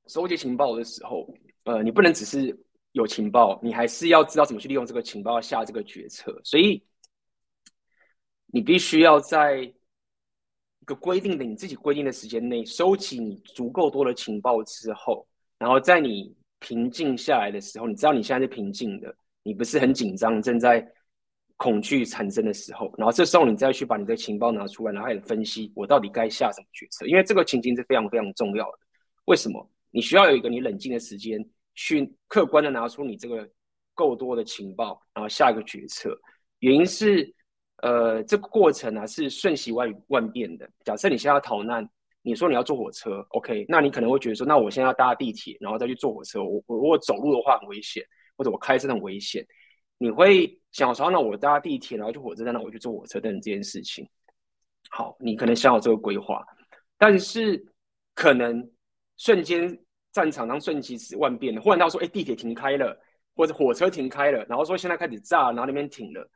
[0.06, 1.28] 收集情报的时候，
[1.64, 2.58] 呃，你不能只是
[2.92, 6.40] 有情报，你还是要知道怎么去利用这个情报下这个决策。
[6.42, 6.82] 所以
[8.46, 15.26] 你必须要在一个规定的你自己规定的时间内收集你足够多的情报之后，
[15.58, 19.14] 然后在你平静下来的时候，你知道你现在是平静的，
[19.46, 20.84] 你不是很紧张，正在
[21.56, 28.78] 恐惧产生的时候，然后这时候你再去把你的情报拿出来，然后开始分析我到底该下什么决策，因为这个情境是非常非常重要的。
[29.26, 29.70] 为什么？
[29.90, 31.42] 你需要有一个你冷静的时间
[31.74, 33.48] 去客观的拿出你这个
[33.94, 36.18] 够多的情报，然后下一个决策。
[36.58, 37.32] 原因是。
[37.82, 40.66] 呃，这个过程啊是瞬息万万变的。
[40.82, 41.86] 假设你现在要逃难，
[42.22, 46.42] 你说你要坐火车，OK，那你可能会觉得说，那我现在要搭地铁，然后再去坐火车。
[46.42, 48.02] 我我如果走路的话很危险，
[48.36, 49.46] 或者我开车很危险。
[49.98, 54.08] 你会想说，那我搭地铁，然后去火车站，那我去坐火车等等这件事情。
[54.90, 56.44] 好，你可能想好这个规划，
[56.98, 57.64] 但是
[58.14, 58.70] 可能
[59.16, 59.78] 瞬间
[60.12, 62.96] 战场上瞬息万变的，忽然到说，哎，地铁停开了，
[63.34, 66.30] 或者火车停开了，然后说现在开始炸，然后那边停了，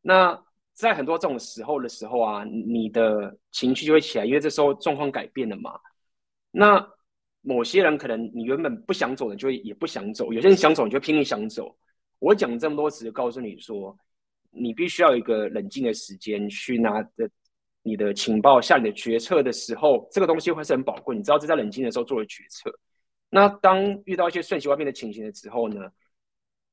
[0.00, 0.42] 那。
[0.78, 5.72] 在很多这种时候的时候啊，你的情绪就会起来，因为这时候状况改变了嘛。
[6.52, 6.88] 那
[7.42, 11.76] 某些人可能你原本不想走的，就也不想走；有些人想走，你就拼命想走。
[12.18, 13.96] 我讲这么多，只是告诉你说，
[14.50, 17.28] 你必须要有一个冷静的时间去拿着
[17.82, 21.16] 你的情报下你的决策的时候，这个东西会是很宝贵。
[21.16, 22.70] 你知道，这在冷静的时候做的决策。
[23.30, 25.90] 那当遇到一些瞬息万变的情形的时候呢？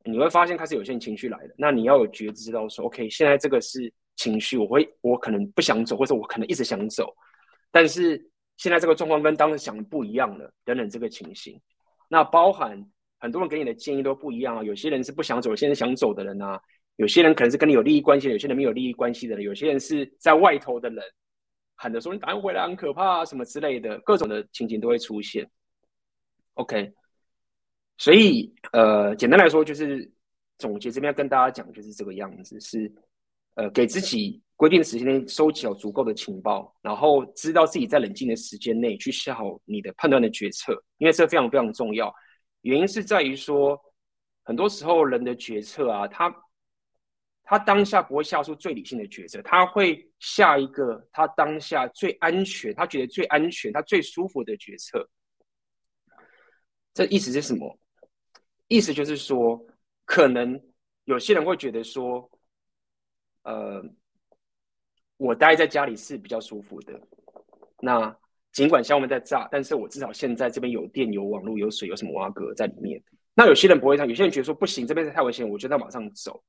[0.07, 7.11] 你会发现开始有些情绪来了，那你要有觉知，知道说，OK，现在这个是情绪，我会，我可能不想走，或者我可能一直想走，
[7.71, 8.23] 但是
[8.57, 11.59] 现在这个状况跟当时想的不一样了，等等这个情形，
[12.07, 12.81] 那包含
[13.19, 16.59] 很多人给你的建议都不一样啊，有些人是不想走，有些人想走的人啊，
[16.97, 21.03] 有些人可能是跟你有利益关系的，有些人没有利益关系的人，有些人是在外头的人，
[21.75, 25.49] 喊着说你赶快回来很可怕啊，什么之类的，各种的情形都会出现
[26.53, 26.93] ，OK。
[27.97, 30.11] 所以，呃，简单来说，就是
[30.57, 32.93] 总结这边要跟大家讲，就是这个样子，是
[33.55, 42.13] 呃，给自己规定的时间内收集好足够的情报，然后知道自己在冷静的时间内去下好你的判断的决策，因为这非常非常重要。
[42.61, 43.79] 原因是在于说，
[44.43, 46.33] 很多时候人的决策啊，他
[47.43, 55.07] 他当下不会下出最理性的决策，他会下一个他当下最安全，他觉得最安全，他最舒服的决策。
[56.93, 57.77] 这意思是什么？
[58.67, 59.63] 意思就是说，
[60.05, 60.59] 可能
[61.03, 62.31] 有些人会觉得说，
[63.43, 63.83] 呃，
[65.25, 66.99] 我待在家里是比较舒服的。
[67.81, 68.15] 那
[68.51, 73.01] 尽管下面在炸，但是我至少现在这边有电、有网络、有水、有什么瓦格在里面。
[73.33, 76.43] 那有些人不会这样，有些人觉得说不行，这边太危险，我觉得要马上走。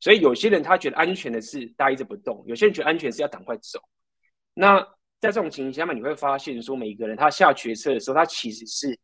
[0.00, 3.78] 所以有些人他觉得安全的是待着不动，有些人觉得安全是要赶快走。
[4.54, 4.80] 那
[5.20, 8.98] 在这种情形下面，你会发现说，每一个人他下决策的时候，他其实是。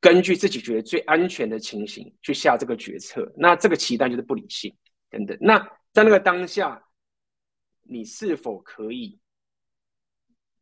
[0.00, 4.74] 根据自己觉得最安全的情形去下这个决策，那这个期待就是不理性
[5.08, 5.38] 等等。
[5.40, 5.56] 那
[5.92, 6.82] 在那个当下，
[7.92, 9.18] 你是否可以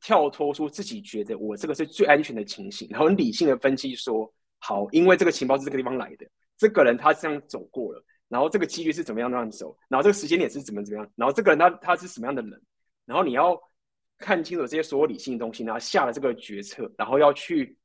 [0.00, 12.62] 跳脱出自己觉得我这个是最安全的情形，然后理性的分析说，好，因为这个情报是这个地方来的，这个人他这样走过了，然后这个几率是怎么样让你走，然后这个时间点是怎么怎么样，然后这个人他他是什么样的人，
[13.04, 13.58] 然后你要
[14.18, 17.76] 看清楚这些所有理性的东西，然后下了这个决策，然后要去。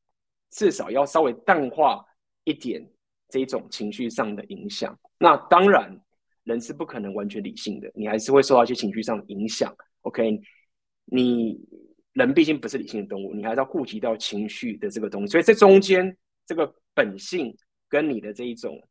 [0.52, 2.06] 至少要稍微淡化
[2.46, 2.82] 一点
[3.28, 4.98] 这种情绪上的影响。
[5.18, 6.00] 那当然，
[6.46, 9.76] 人是不可能完全理性的，你还是会受到一些情绪上的影响。
[10.02, 10.40] OK，
[11.04, 11.60] 你
[12.14, 15.32] 人毕竟不是理性的动物，你还是要顾及到情绪的这个东西。
[15.32, 17.54] 所以这中间这个本性
[17.90, 18.82] 跟你的这一种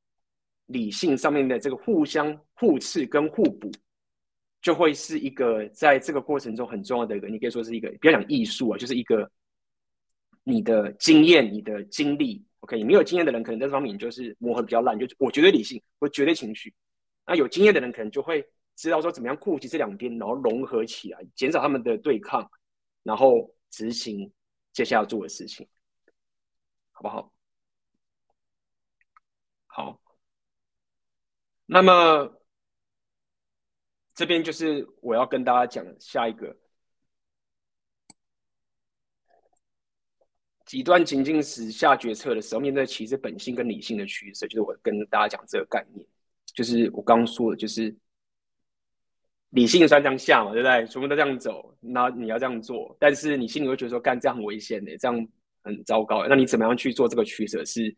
[0.67, 3.71] 理性上面的这个互相互斥跟互补，
[4.61, 9.31] 就会是一个在这个过程中很重要的一个，你可以说是一个不要讲艺术啊，就是一个。
[10.47, 16.71] 你的经验、你的经历 OK，你没有经验的人，可能在这方面你就是磨合比较烂，就我绝对理性，我绝对情绪。
[17.27, 22.51] 那有经验的人，可能就会知道说怎么样顾及这两边，然后融合起来，减少他们的对抗，
[23.03, 24.33] 然后执行
[24.73, 25.67] 接下来要做的事情，
[26.93, 27.33] 好不好？
[29.67, 30.01] 好。
[31.67, 32.41] 那么
[34.15, 36.57] 这边就是我要跟大家讲下一个。
[40.67, 46.07] 极端情境时下决策的时候，面对其实本性跟理性的取舍，就是我跟大家讲这个概念，
[46.55, 47.95] 就是我刚刚说的，就是
[49.51, 50.87] 理性算这样下嘛，对不对？
[50.87, 55.29] 全部都这样走，那你要这样做，但是你心里会觉得说，干这样很危险的，这样
[55.63, 56.27] 很糟糕。
[56.27, 57.65] 那你怎么样去做这个取舍？
[57.65, 57.95] 是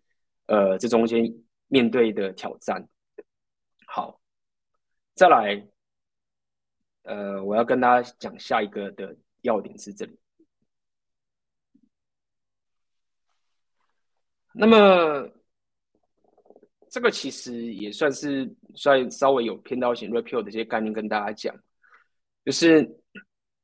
[0.47, 1.33] 呃，这中间
[1.69, 2.87] 面对的挑战。
[3.87, 4.21] 好，
[5.14, 5.66] 再来，
[7.03, 10.19] 呃，我要跟大家讲下一个的要点是这里。
[14.53, 15.31] 那么，
[16.97, 21.55] 这个其实也算是算稍微有偏到一些 repeal 的一些概念跟大家讲，
[22.43, 22.91] 就是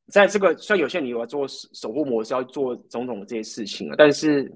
[0.09, 4.53] 在这个虽然有些你要做守护模式，要做种种的这些事情啊，但是，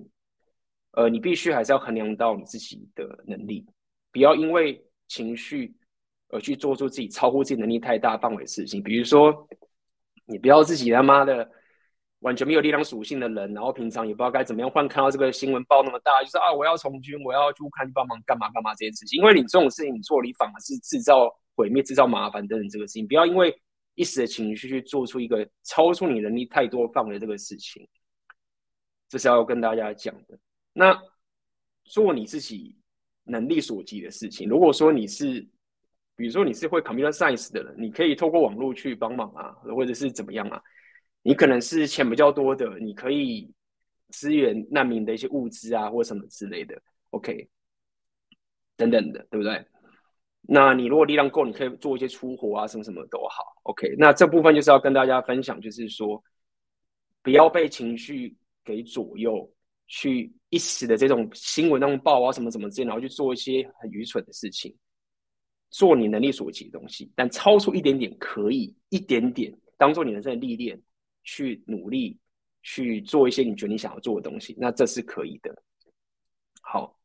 [0.90, 3.64] 呃，你必须还是要衡量到你自己的能力，
[4.12, 5.74] 不要因为情绪
[6.28, 9.48] 而去做出自己超乎自己能力太大范围的事情，比如说，
[10.26, 11.50] 你不要自己他妈的。
[12.20, 19.18] 完全没有力量属性的人，然后平常也不知道该怎么样，换看到这个新闻报那么大，就是啊，我要从军，我要去看帮忙干嘛干嘛这件事情。
[19.20, 23.06] 因为你这种事情你做，你反而是制造毁灭、制造麻烦等等这个事情。
[23.06, 23.54] 不要因为
[23.94, 27.86] 一时的情绪去做出一个超出你能力太多范围这个事情，
[29.08, 30.38] 这是要跟大家讲的。
[30.72, 30.98] 那
[31.84, 32.76] 做你自己
[33.24, 34.48] 能力所及的事情。
[34.48, 35.40] 如果说你是，
[36.16, 40.62] 比如说你是会 computer science 的人，你可以透过网络去帮忙啊，或者是怎么样啊。
[41.26, 43.52] 你可能是钱比较多的，你可以
[44.10, 47.48] 支援难民的一些物资啊，或什么之类的，OK，
[48.76, 49.66] 等等的，对不对？
[50.42, 53.92] 那你如果力量够，你可以做一些出活啊，什么什么都好，OK。
[53.98, 56.22] 那这部分就是要跟大家分享，就是说，
[57.24, 58.32] 不要被情绪
[58.64, 59.52] 给左右，
[59.88, 64.72] 去一时的这种新闻那种报啊，什么什么之类，然后去做一些很愚蠢的事情，
[65.70, 70.80] 做你能力所及的东西，但超出一点点可以一点点当做你人生的历练。
[71.26, 72.18] 去努力
[72.62, 75.62] 去做一些你觉得你想要做的东西，那这是可以的。
[76.62, 76.98] 好，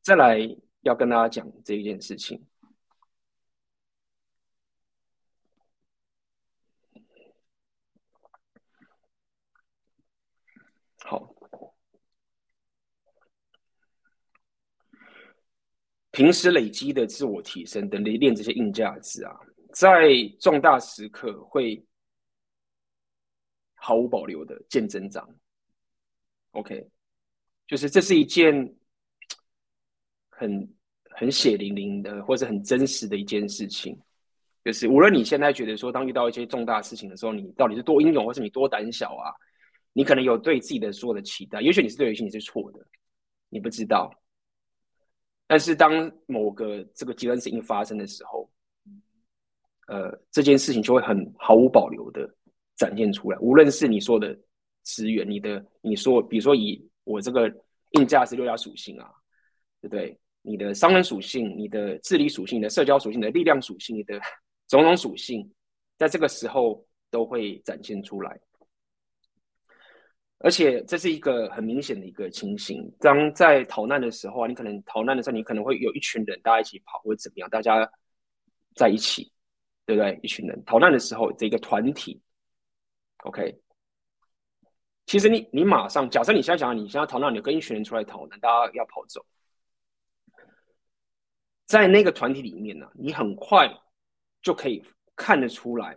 [0.00, 0.38] 再来
[0.80, 2.42] 要跟大家讲这一件事情。
[11.04, 11.34] 好，
[16.10, 19.34] 平时累积的自我提升，等练这些硬价值啊。
[19.78, 20.08] 在
[20.40, 21.80] 重大时刻会
[23.74, 25.24] 毫无保留的见真章
[26.50, 26.84] ，OK，
[27.64, 28.74] 就是这是一件
[30.30, 30.74] 很
[31.10, 33.96] 很血淋淋的，或者很真实的一件事情。
[34.64, 39.30] 就是无论你现在觉得说，当遇到一些重大事情的时候，你到底是多英勇，或是你多胆小啊？
[39.92, 42.84] 你可能有对自己的所有的期待，也许你是对，也许你是错的，
[43.48, 44.10] 你不知道。
[45.46, 48.47] 但是当某个这个极端事情发生的时候，
[49.88, 52.28] 呃，这件事情就会很毫无保留的
[52.76, 53.38] 展现出来。
[53.40, 54.38] 无论是你说的
[54.82, 57.50] 资源，你的你说，比如说以我这个
[57.92, 59.10] 硬价是六大属性啊，
[59.80, 60.18] 对不对？
[60.42, 64.20] 你的商人属性、你的智力属性、你的社交属性、你的力量属性、你的
[64.68, 65.50] 种种属性，
[65.98, 68.38] 在这个时候都会展现出来。
[70.38, 72.88] 而且这是一个很明显的一个情形。
[73.00, 77.90] 当在逃难的时候啊，你可能逃难的时候，你可能会有一群人大家一起跑，或者怎么样，大家
[78.74, 79.32] 在一起。
[79.88, 80.20] 对不对？
[80.22, 82.20] 一群人逃难的时候，这个团体
[83.24, 83.58] ，OK。
[85.06, 89.24] 其实你你马上，假设你现在想，你现在逃难，你跟一群人出来逃难，大家要跑走，
[91.64, 93.66] 在那个团体里面呢、你很快
[94.42, 94.84] 就可以
[95.16, 95.96] 看得出来，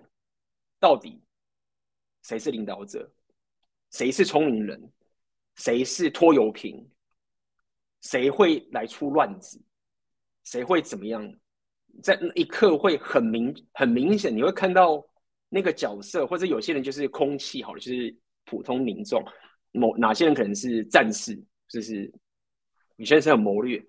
[0.79, 1.21] 到底
[2.21, 3.11] 谁是领导者，
[3.89, 4.89] 谁是聪明人，
[5.55, 6.89] 谁是拖油瓶，
[7.99, 9.61] 谁会来出乱子，
[10.45, 11.40] 谁会怎么样。
[12.01, 15.03] 在那一刻会很明很明显，你会看到
[15.49, 18.15] 那个角色，或者有些人就是空气好了，就是
[18.45, 19.23] 普通民众。
[19.73, 21.33] 某哪些人可能是战士，
[21.69, 22.11] 就是
[22.97, 23.81] 有些人是很谋略。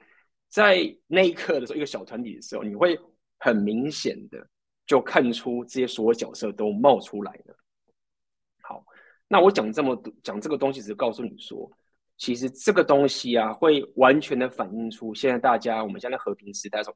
[0.49, 2.99] 在那一刻的时候，一个小团体的时候，你会
[3.39, 4.47] 很明显的
[4.87, 7.57] 就看出这些所有角色都冒出来了。
[8.61, 8.85] 好，
[9.27, 11.69] 那我讲这么多，讲这个东西，只是告诉你说，
[12.17, 16.95] 其实这个东西啊，会完全的反映出现在大家我们现在和平时代中。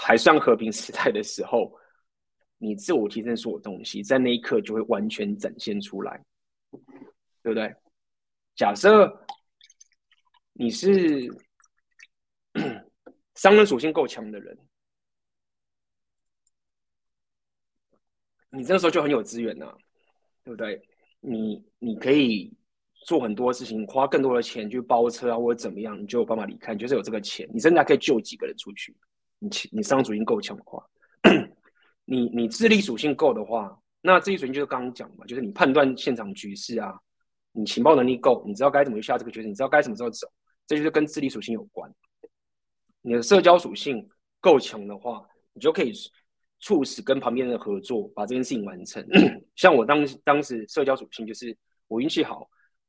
[0.00, 1.72] 还算和平时代的时候，
[2.58, 6.24] 你自我提升所有东西，在那一刻就会完全展现出来，
[7.42, 7.74] 对不对？
[8.54, 9.26] 假设
[10.54, 11.28] 你是
[13.34, 14.58] 商人属性够强的人，
[18.50, 19.70] 你这个时候就很有资源呐，
[20.42, 20.80] 对不对？
[21.20, 22.50] 你你可以
[23.04, 28.96] 做很多事情，花更多的钱去包车啊，或者怎么样，你就有办法离开，你就是有这个钱，你甚至还可以救几个人出去。
[29.38, 30.84] 你你商属性够强的话，
[32.04, 36.98] 你你智力属性够的话，那智力属性就是刚刚讲嘛，就是你判断现场局势啊，
[37.52, 40.26] 你情报能力够，你知道该怎么去下这个决定，你知道该什么时候走，
[40.66, 41.92] 这就是跟智力属性有关。
[43.02, 44.08] 你的社交属性
[44.40, 45.22] 够强的话，
[45.52, 45.92] 你就可以
[46.60, 49.06] 促使跟旁边人的合作，把这件事情完成。
[49.54, 51.56] 像我当当时社交属性就是
[51.88, 52.48] 我运气好，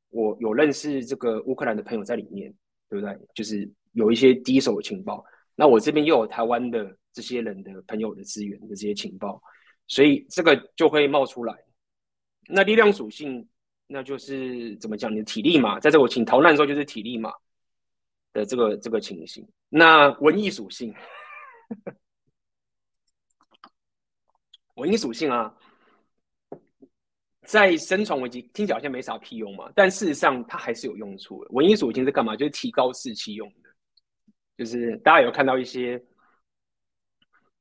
[0.09, 2.53] 我有认识这个乌克兰的朋友在里面，
[2.89, 3.17] 对不对？
[3.35, 5.23] 就是有一些第一手的情报。
[5.57, 9.41] 那我这边又有台湾的这些人的朋友的资源的这些情报，
[9.87, 11.53] 所以这个就会冒出来。
[12.47, 13.45] 那力量属性，
[13.87, 15.11] 那就是怎么讲？
[15.11, 17.33] 你的体力嘛，在这我请逃难的时候就是体力嘛。
[18.33, 20.93] 的这个这个情形，那文艺属性，
[24.75, 25.51] 文艺属性啊，
[27.47, 31.49] 在生存危机听起来好像没啥屁用嘛，但事实上它还是有用处的。
[31.51, 32.35] 文艺属性是干嘛？
[32.35, 33.66] 就是提高士气用的，
[34.57, 36.01] 就是大家有看到一些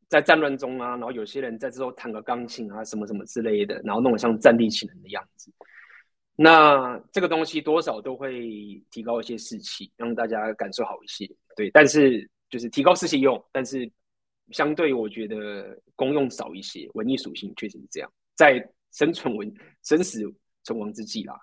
[0.09, 5.53] 在战乱中啊，然后有些人在这时候弹个钢琴啊，什么什么之类的，然后弄得像战地情人的样子。
[6.34, 11.26] 那这个东西多少都会提高一些士气，让大家感受好一些。
[11.57, 13.90] 对，但是就是提高士气用，但是
[14.51, 16.88] 相对我觉得功用少一些。
[16.94, 20.22] 文艺属性确实是这样，在生存文生死
[20.62, 21.34] 存亡之际啦。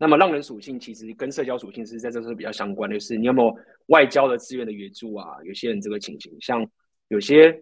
[0.00, 3.54] 那么浪人属性其实跟社交属性是在这时候比较相关的，就是你有没有
[3.86, 5.36] 外交的资源的援助啊？
[5.44, 6.68] 有些人这个情形，像
[7.06, 7.56] 有些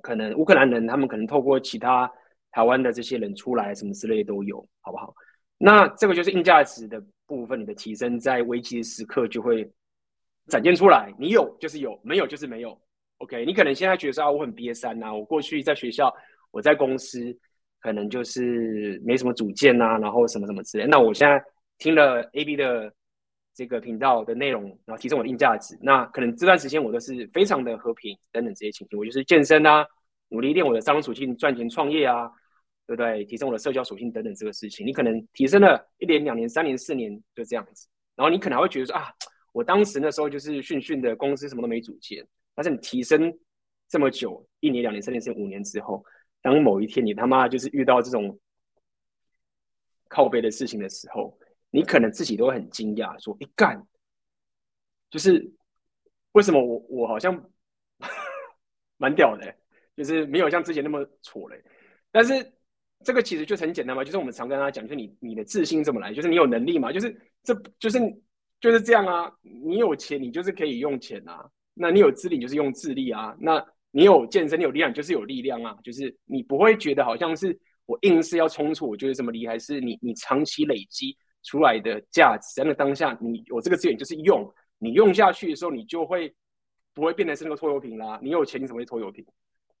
[0.00, 2.10] 可能乌克兰人，他们可能透过其他。
[2.54, 5.14] 台湾的这些人出来，什么之类都有，好不好？
[5.56, 9.66] 那这个就是硬价值的部分，你的提升在危机的时刻就会
[10.48, 11.10] 展现出来。
[11.18, 12.78] 你有就是有，没有就是没有。
[13.16, 16.14] OK，你可能现在觉得说啊，我很憋三呐，我过去在学校，
[16.50, 17.34] 我在公司
[17.82, 20.86] 可能就是没什么主见呐，然后什么什么之类。
[20.86, 21.44] 那我现在
[21.76, 22.90] 听了 AB 的
[23.54, 28.98] 这个频道的内容，然后提升我的硬价值，那可能这段时间我都是非常的和平等等这些情形。
[28.98, 29.84] 我就是健身啊，
[30.28, 32.30] 努力练我的商属性，赚钱创业啊。
[32.84, 33.24] 对不对？
[33.24, 37.86] 提升我的社交属性等等这个事情，你可能提升了一年、两年、三年、四年，就这样子。
[38.16, 39.04] 然后你可能还会觉得说啊，
[39.52, 42.26] 我当时那时候就是训训的公司什么都没主见。
[42.56, 43.32] 但是你提升
[43.88, 46.04] 这么久，一年、两年、三年、四年、五年之后，
[46.42, 48.38] 当某一天你他妈就是遇到这种
[50.08, 51.38] 靠背的事情的时候，
[51.70, 53.86] 你可能自己都很惊讶，说一干，
[55.08, 55.50] 就是
[56.32, 57.50] 为什么我我好像
[58.98, 59.56] 蛮屌的，
[59.96, 61.64] 就是没有像之前那么挫嘞，
[62.10, 62.52] 但是。
[63.04, 67.98] 这个其实就很简单嘛，就是我们常跟他讲，就是你你的自信怎么来，就是你有能力嘛，就是这就是
[68.60, 69.28] 就是这样啊。
[69.40, 73.58] 你有钱，你就是可以用钱啊；那你有智力，就是用智力啊；那
[73.92, 75.78] 你有健身，你有力量，就是有力量啊。
[75.84, 86.34] 就是你不会觉得好像是我硬是要冲出，我觉得这么厉害，是你你长期累积出来的价值，在那当下，你有这个资源就是用，你用下去的时候，你就会
[86.92, 88.18] 不会变成是那个拖油瓶啦。
[88.20, 89.24] 你有钱，你怎么会拖油瓶？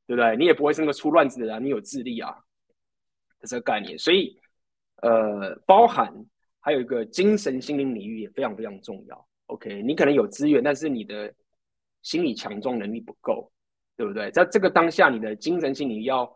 [0.06, 0.36] 对不对？
[0.36, 2.34] 你也不会是那个出乱子的人，你有智力啊。
[3.44, 4.38] 这个概念，所以，
[5.02, 6.14] 呃，包含
[6.60, 9.28] 还有一个精神心灵领域也非常非常重要。
[9.46, 11.34] OK，你可能有资源，但是你的
[12.02, 13.50] 心理强壮能力不够，
[14.02, 14.28] 对不对？
[14.32, 16.28] 在这个当下，你的精神心理要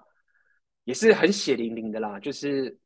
[0.84, 2.20] 也是很血淋淋的啦。
[2.20, 2.78] 就是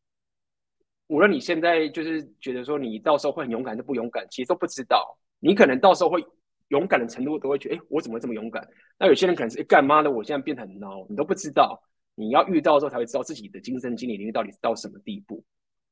[1.09, 5.19] 无论你现在就是觉得说你到时候会很勇敢，就不勇敢，其实都不知道。
[5.39, 6.25] 你可能到时候会
[6.69, 8.67] 勇敢的程度都会觉得，哎，我怎么这么勇敢？
[8.99, 10.11] 那有些人可能是，哎，干嘛的？
[10.11, 11.79] 我现在变得很孬，你都不知道。
[12.15, 15.45] 你要遇到的时候才会知道自己的精神心理领域到底到什么地步，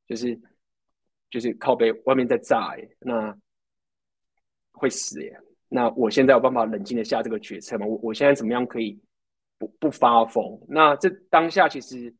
[0.06, 0.40] 就是
[1.28, 3.36] 就是靠背外面在炸，那
[4.72, 5.38] 会死耶。
[5.68, 7.86] 那我现在有办法冷静的下这个决策吗？
[7.86, 9.00] 我我现在怎么样可以
[9.58, 10.60] 不不发疯？
[10.68, 12.14] 那这当下其实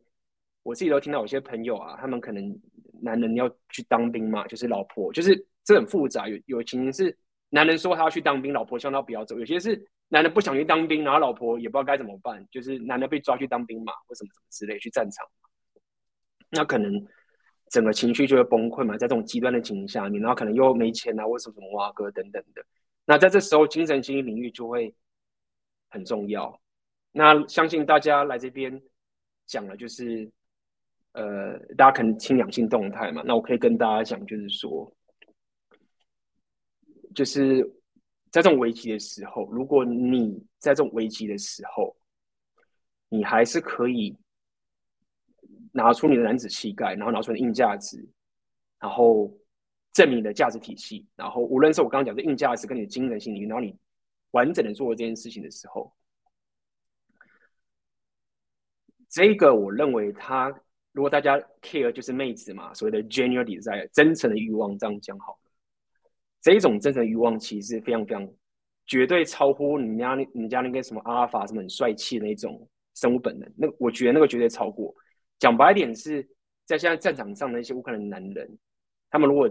[0.63, 2.61] 我自己都听到有些朋友啊，他们可能
[3.01, 7.17] 男人要去当兵嘛，就是老婆就是这很复杂，有有情形是
[7.51, 9.89] 男人说他要去当兵，老婆希望他不要走，有些是。
[10.11, 15.27] 男人不想去当兵，然后老婆也不知道该怎么办，就是男的被抓去当兵嘛，或什么什么之类去战场，
[16.49, 16.91] 那可能
[17.69, 22.65] 整个情绪就会崩溃嘛，在这种极端的情形下面，然后可能又没钱啊，或什么什么哇哥等等的，
[23.09, 24.95] 那在这时候精神心理领域就会
[25.89, 26.61] 很重要。
[27.11, 28.81] 那相信大家来这边
[29.47, 30.31] 讲了，就是
[31.13, 34.95] 呃，大家可能听两性动态嘛，那我可以跟大家讲，就是说，
[37.15, 37.75] 就是。
[38.31, 41.97] 在这种危机的时候，如果你在这种危机的时候，
[43.09, 44.15] 你还是可以
[45.73, 48.07] 拿出你的男子气概，然后拿出你的硬价值，
[48.79, 49.35] 然后
[49.99, 53.77] 证明的价值体系，然后无论是我刚刚讲的硬价值跟你的精神性，然后你
[54.31, 55.93] 完整的做这件事情的时候，
[59.11, 60.55] 这个我认为他
[60.93, 65.51] 如果大家 care 就是妹子嘛，所谓的 genuine desire 真诚的欲望，这样讲好了。
[66.41, 68.33] 这一种真诚的欲望其实是非常非常
[68.87, 74.95] 绝对超乎你们家你们家那个什么阿尔法什么很帅气的那种生物本能，那我觉得那个绝对超过。
[75.41, 76.23] 讲白一点是
[76.67, 78.59] 在现在战场上的那些乌克兰男人，
[79.11, 79.51] 他们如果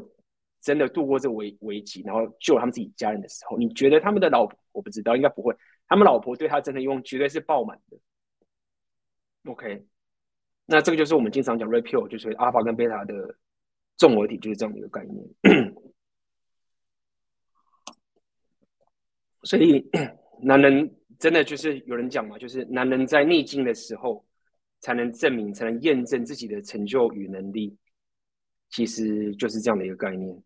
[0.67, 5.55] 真的度过这危危机，然后救他们自己家人的时候，你觉得他们的老婆我不知道应该不会，
[5.87, 7.97] 他们老婆对他真的用绝对是爆满的。
[9.49, 9.85] OK，
[10.65, 13.37] 那这个就是我们经常讲 Red Pill，就是阿尔法跟贝塔的
[13.95, 15.25] 综合体，就是这样的一个概念。
[19.43, 19.89] 所以，
[20.43, 24.25] 男人真的就是有人讲嘛，就是男人在逆境的时候，
[24.81, 27.77] 才能证明、才能验证自己的成就与能力，
[28.69, 30.43] 其实就是这样的一个概念。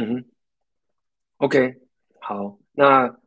[0.00, 0.24] 嗯哼
[1.38, 1.74] ，OK，
[2.20, 3.20] 好，那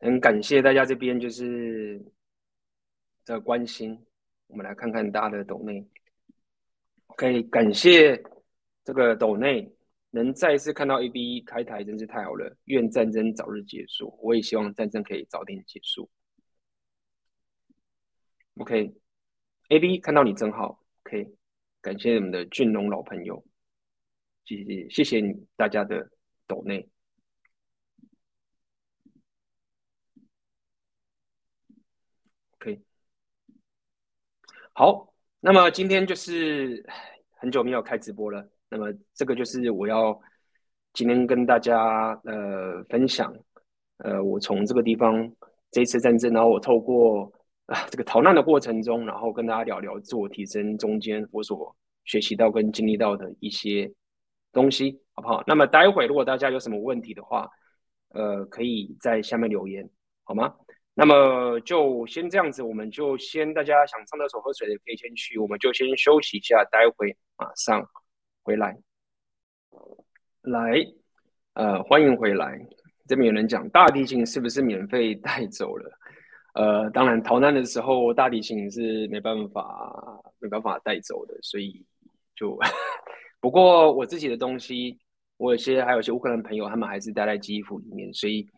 [0.00, 2.04] 很感谢大家这边就是
[3.24, 4.04] 的关心，
[4.48, 5.86] 我们来看看大家的抖内。
[7.06, 8.20] ，OK，感谢
[8.82, 9.72] 这个斗内
[10.10, 12.56] 能再次看到 A B 开台，真是太好了。
[12.64, 16.10] 愿战争早日结束，我也希望战争可以早点结束。
[18.56, 20.82] OK，A B 看到你真好。
[21.04, 21.32] OK，
[21.80, 23.44] 感谢我们的俊龙老朋友，
[24.44, 26.10] 谢谢谢谢你大家的
[26.46, 26.88] 抖内。
[32.52, 32.80] OK，
[34.72, 35.12] 好。
[35.44, 36.86] 那么今天就是
[37.30, 40.16] 很久没有开直播了，那么这个就是我要
[40.92, 43.34] 今天跟大家呃分享，
[43.96, 45.28] 呃，我从这个地方
[45.72, 47.24] 这一次战争，然后我透过
[47.66, 51.74] 啊、这个逃难的过程中，然后跟大家聊聊自我提升中间我所
[52.04, 53.92] 学习到跟经历到的一些
[54.52, 55.42] 东西，好不好？
[55.46, 57.48] 那么待会如果大家有什么问题的话，
[58.10, 59.88] 呃，可以在下面留言，
[60.24, 60.54] 好吗？
[60.94, 67.82] 那么就先这样子，我们就先大家想上厕所喝水的可以先去，我们就先休息一下，待会马上
[68.42, 68.78] 回来。
[70.42, 70.86] 来，
[71.54, 72.60] 呃，欢迎回来。
[73.08, 75.98] 这边有人讲大提琴是不是免费带走了？
[76.54, 81.82] 呃，当然逃难的时候大提琴是没办法没办法带走的，所以
[82.36, 82.58] 就
[83.42, 84.98] 不过我自己的东西，
[85.36, 88.48] 我有些还有些乌克兰朋友，他们还是待在基辅里面，所以。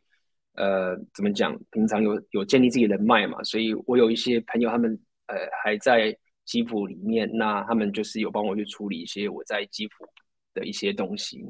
[0.56, 1.52] 呃，怎么讲？
[1.72, 10.06] 平常有有建立自己人脉嘛，所以我有一些朋友，他们呃还在基辅里面，那他们就是有帮我去处理一些我在基辅
[10.54, 11.44] 的一些东西。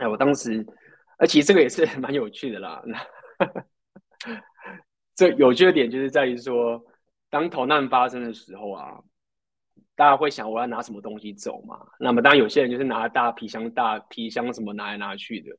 [0.00, 0.66] 哎，我当时，
[1.16, 2.82] 而且这个也是 蛮有趣的啦。
[2.84, 2.98] 那
[5.14, 6.84] 这有趣的点就是在于说，
[7.30, 8.98] 当逃难发生的时候啊，
[9.98, 11.84] 大家会想我要拿什么东西走嘛？
[11.98, 15.50] 那么当然有些人就是拿大皮箱、大皮箱什么拿来拿去的。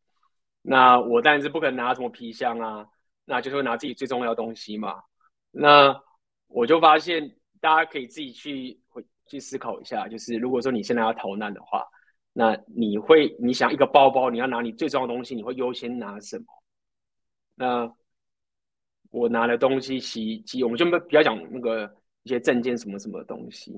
[0.61, 2.87] 那我当然是不可能拿什么皮箱啊，
[3.25, 5.03] 那就是拿自己最重要的东西嘛。
[5.51, 5.93] 那
[6.47, 11.85] 我就发现，大家可以自己去回去思考一下，就是如果说你现在要逃难的话，
[12.31, 16.45] 那你会你想一个包包，你要拿你最重要的东西，你会优先拿什么？
[17.55, 17.93] 那
[19.11, 23.73] 我拿的东西其其我们就比较讲那个一些证件什么什么的东西，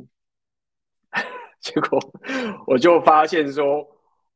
[1.63, 1.99] 结果
[2.67, 3.87] 我就发现说。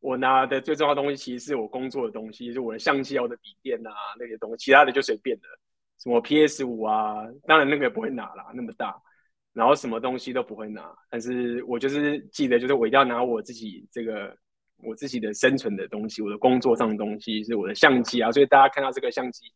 [0.02, 5.48] 我拿的最重要的东西，其实是我工作的东西，就是我的相机、我的笔电啊那些东西，其他的就随便的，
[5.98, 8.96] 什么 PS 五啊，当然那个也不会拿啦，那么大，
[9.52, 14.32] 然后什么东西都不会拿，但是我就是记得，就是我一定要拿我自己这个
[14.84, 19.52] 我自己的生存的东西，我的工作上的东西是我的相机啊，所以大家看到这个相机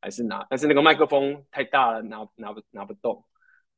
[0.00, 3.22] 还是拿，但是那个麦克风太大了，拿拿不拿不动，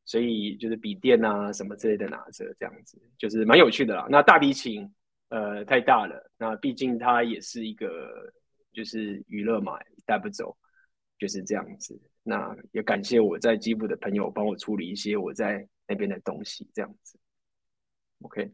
[0.04, 4.06] 所以就是笔电啊什么之类的拿着这样子，就是蛮有趣的啦。
[4.10, 4.92] 那大提琴。
[5.34, 6.30] 呃，太大了。
[6.36, 8.30] 那毕竟它也是一个，
[8.70, 10.54] 就是娱乐嘛，带不走，
[11.18, 11.98] 就是这样子。
[12.22, 17.18] 那也感谢我在基辅的朋友帮我处理一些我在那边的东西，这样子。
[18.20, 18.52] OK。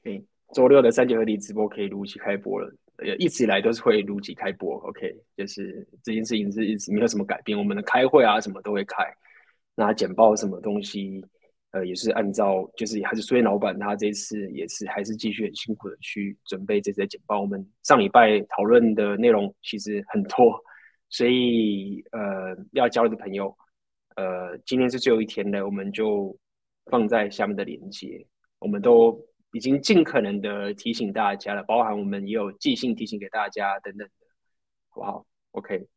[0.00, 0.24] OK，
[0.54, 2.72] 周六的三节合体直播可以如期开播了。
[2.96, 7.56] 呃，一直以来都是会如期开播，OK，就是这件事情是一直没有什么改变。
[7.56, 9.04] 我们的开会啊，什么都会开，
[9.76, 11.24] 那简报什么东西，
[11.70, 17.40] 呃，也是按照，就是还是苏燕老板他这次也是还是继续很辛苦的去准备这次的简报。
[17.40, 20.60] 我们上礼拜讨论的内容其实很多，
[21.08, 23.56] 所以呃，要交流的朋友，
[24.16, 26.36] 呃，今天是最后一天了，我们就
[26.86, 28.26] 放在下面的连接，
[28.58, 29.16] 我们都
[29.58, 34.14] 已经尽可能的提醒大家了，包含我们也有寄信提醒给大家等等的，
[34.88, 35.88] 好不好？OK。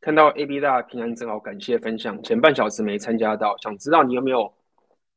[0.00, 2.22] 看到 A B 大平安真好，感谢分享。
[2.22, 4.54] 前半小时没参加到，想知道你有没有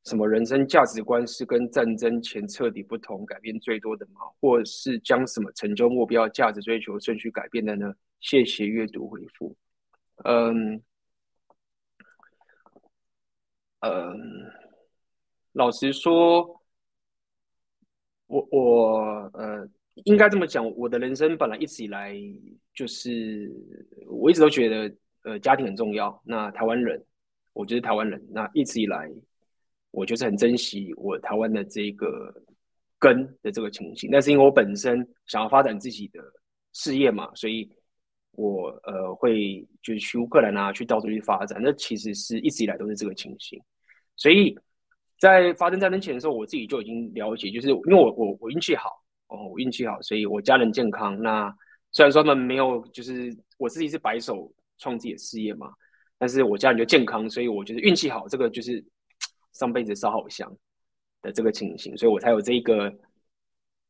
[0.08, 4.22] 什么人生价值观是跟战争前彻底不同、改变最多的吗？
[4.40, 7.94] 或是将什么成就目标、价值追求顺序改变的呢？
[8.22, 9.56] 谢谢阅读回复。
[10.24, 10.82] 嗯，
[13.82, 14.18] 嗯，
[15.52, 16.62] 老实说，
[18.28, 19.70] 我我呃。
[20.06, 22.16] 应该这么讲，我的人生本来一直以来
[22.72, 23.52] 就是，
[24.06, 26.22] 我一直都觉得，呃，家庭很重要。
[26.24, 27.04] 那台湾人，
[27.52, 28.24] 我就是台湾人。
[28.30, 29.12] 那一直以来，
[29.92, 32.34] 我就是很珍惜我台湾的这个
[33.00, 34.10] 根的这个情形。
[34.12, 36.20] 但是因为我本身想要发展自己的
[36.74, 37.70] 事业嘛，所以
[38.32, 41.60] 我呃会就是去乌克兰啊，去到处去发展。
[41.62, 43.62] 那其实是一直以来都是这个情形。
[44.16, 44.58] 所以
[45.20, 48.90] 在发生战争前的时候，我自己就已经了解，就是因为我我我运气好。
[49.30, 51.22] 哦，我运气好，所以我家人健康。
[51.22, 51.54] 那
[51.92, 55.70] 虽然说他们没有，就是我自己是白手创自己的事业嘛，
[56.18, 58.82] 但是我家人就健康，所以我觉得运气好，这个就是
[59.54, 60.52] 上辈子烧好香
[61.22, 62.94] 的这个情形，所以我才有这一个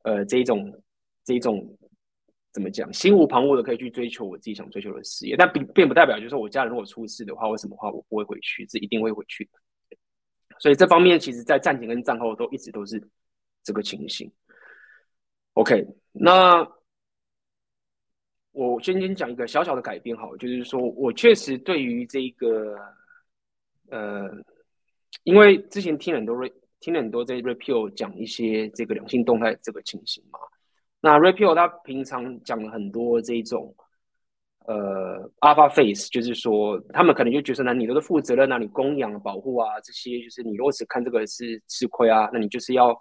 [0.03, 0.83] 呃这一种
[1.23, 1.77] 这一种
[2.51, 5.35] 怎么讲，心无旁骛的可以去追求我自己想追求的事业。
[5.37, 9.51] 但并并不代表就是我家人如果出事的话，为什么话我不会回去，是一定会回去的。
[10.59, 12.99] 所以这方面其实在战前跟战后都一直都是
[13.63, 14.31] 这个情形。
[15.53, 16.67] OK，那
[18.51, 22.75] 我先先讲一个小小的改变，好，就是说我确实对于这个，
[23.91, 24.27] 呃，
[25.27, 30.39] 因为之前听很多 Ray 听很多在 repeal 讲一些这个两性动态这个情形嘛，
[31.01, 33.75] 那 repeal 他平常讲了很多这种，
[34.65, 42.97] 呃，Alpha Face，就是说他们可能就觉得那你都是负责任啊，你供养保护啊这些，就是你如果只看这个是吃亏啊，那你就是要。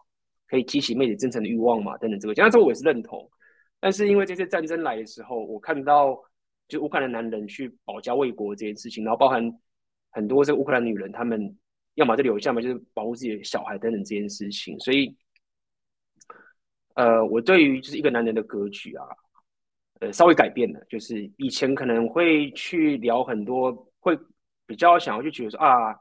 [0.48, 1.98] 可以激起妹子真诚的欲望嘛？
[1.98, 3.28] 等等，这个，那这我也是认同。
[3.80, 6.16] 但是因为这次战争来的时候，我看到
[6.68, 9.42] 就乌克兰男人去保家卫国这件事情，然后包含
[10.12, 11.52] 很多这个乌克兰女人，他们
[11.96, 14.78] 要么就留下嘛，就是保护自己的小孩等等这件事情。
[14.80, 15.14] 所以，
[16.94, 19.04] 呃，我对于就是一个男人的格局啊，
[20.00, 20.80] 呃，稍微改变了。
[20.88, 24.16] 就是以前可能会去聊很多，会
[24.64, 25.94] 比较想要去觉得说啊。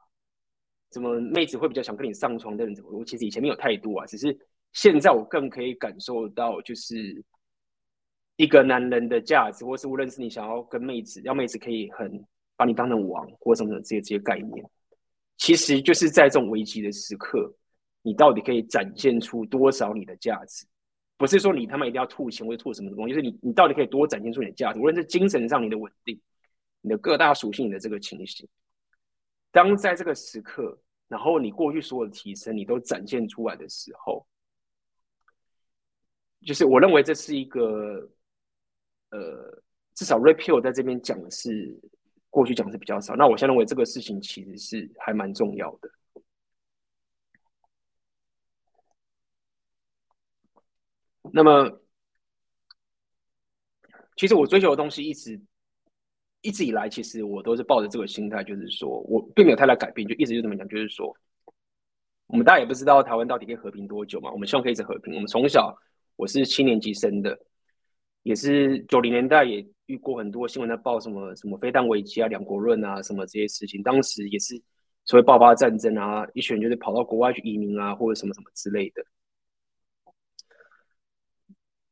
[0.92, 2.74] 怎么妹子会比较想跟你上床的人？
[2.86, 4.38] 我其实以前没有太多啊，只是
[4.72, 7.22] 现在我更可以感受到，就是
[8.38, 12.24] 一个男人的价值，或是无论是你想要跟妹子，要妹子可以很
[12.56, 14.66] 把你当成王，或什么什么这些这些概念，
[15.38, 17.54] 其实就是在这种危机的时刻，
[18.02, 20.66] 你到底可以展现出多少你的价值？
[21.18, 24.80] 不是说你他妈一定要吐钱或者吐什么东西，就是你你到底可以多展现出你的价值？
[24.80, 26.20] 无论是精神上你的稳定，
[26.82, 28.48] 你的各大属性的这个情形。
[29.52, 30.78] 当在这个时刻，
[31.08, 34.28] 然后你过去所有的提升，你都展现出来的时候，
[36.42, 38.10] 就是我认为这是一个，
[39.12, 39.64] 呃，
[39.94, 41.80] 至少 Repi 我在这边讲的是
[42.36, 43.16] 过去讲是比较少。
[43.16, 45.90] 那我现在认为这个事情其实是还蛮重要的。
[51.32, 51.82] 那么，
[54.18, 55.42] 其实我追求的东西一直。
[56.42, 61.12] 一直以来，其实我都是抱着这个心态，就是说我并没有太大改变，就一直就这么讲，就是说，
[62.28, 64.32] 我们大家也不知道台湾到底可以和平多久嘛。
[64.32, 65.16] 我们希望可以一直和平。
[65.16, 65.76] 我们从小，
[66.18, 67.36] 我是七年级生的，
[68.26, 73.84] 也是九零年代也遇过很多新闻在报什么什么飞弹危机啊、两国论啊什么这些事情。
[73.84, 74.60] 当时也是
[75.06, 79.06] 所谓爆发战争啊，一群人就是跑到国外去移民啊，或者什么什么之类的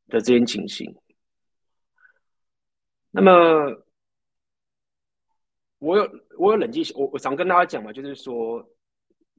[0.07, 0.93] 的这些情形。
[3.11, 3.79] 那么。
[5.79, 8.65] 我有我有冷静，我我常跟大家讲嘛，就是说，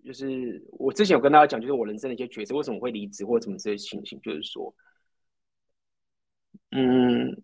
[0.05, 4.71] 就是我之前有跟大家讲，就是我人生的一些抉择，为什么会离职或者什么这些情形，就是说，
[6.75, 7.43] 嗯，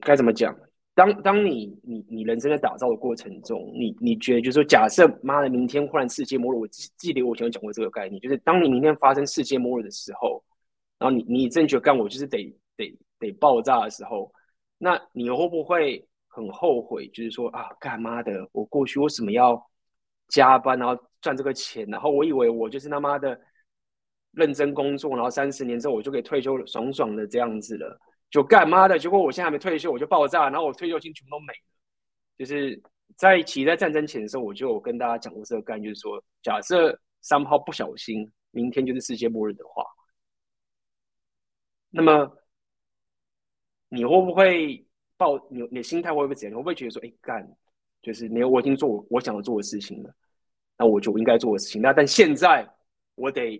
[0.00, 0.54] 该怎么讲？
[0.94, 10.44] 当当你你你人生在打造的过程中，你你觉得就是说，假设妈的明天忽然世界末日，我记记得我以前讲过这个概念，就是当你明天发生世界末日的时候，
[10.98, 14.30] 然后你你真觉得干我就是得得得爆炸的时候，
[14.76, 16.04] 那你会不会？
[16.30, 19.60] 很后悔，就是说啊，干妈的，我过去为什么要
[20.28, 21.84] 加班，然后赚这个钱？
[21.88, 23.40] 然后我以为我就是他妈的
[24.32, 27.98] 认真工作，然后三十年之后我就可以退休，爽爽的这样子了。
[28.30, 31.58] 就干妈的，结果我现在还没退休，我就爆炸，然后我退休金全部都没了。
[32.36, 32.80] 就是
[33.16, 39.82] 在其实在战争前的时候，我就有跟大家讲过这个概念，就是说，假设三炮不小心，明天就是世界末日的话，
[41.90, 42.30] 那么
[43.88, 46.52] 你会不会抱你你的心态会不会怎样？
[46.52, 47.56] 你会不会觉得说，哎，干，
[48.02, 50.14] 就是没有我已经做，我想要做的事情了，
[50.76, 51.80] 那我就应该做的事情。
[51.80, 52.68] 那但现在
[53.14, 53.58] 我得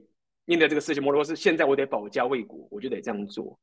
[0.48, 3.60] 面对这个世界末日，或是现在我得保家卫国，我就得这样做。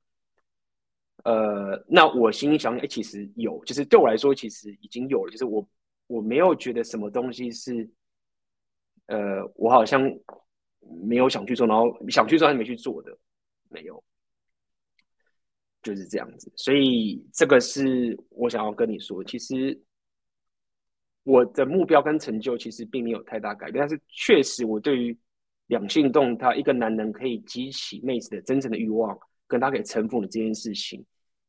[1.23, 5.67] 呃，那我心里想，哎，其实有，就是对我来说，其实已经有了，就是我
[6.05, 7.89] 我没有觉得什么东西是，
[9.07, 9.99] 呃，我好像
[11.07, 13.17] 没有想去做，然后想去做还没去做的，
[13.69, 14.03] 没有，
[15.81, 16.53] 就是这样子。
[16.55, 19.81] 所以这个是我想要跟你说，其实
[21.23, 25.17] 我的目标跟成就其实并没有太大改变，但是确实我对于
[25.68, 31.03] 两性动态，一个男人可以激起妹子的真正的欲望，跟他可以臣服的这件事情。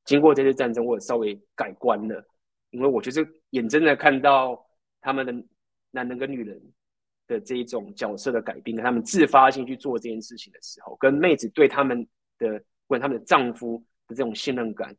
[0.05, 2.25] 经过这次战争，我也稍微改观了，
[2.71, 4.65] 因为我就是眼睁睁看到
[5.01, 5.35] 他们的
[5.91, 6.61] 男人跟女人
[7.27, 12.07] 的这一种角色的改变，跟他们自发性去做这件事情的时候，跟妹子对他们
[12.39, 14.97] 的问他们的丈夫的这种信任感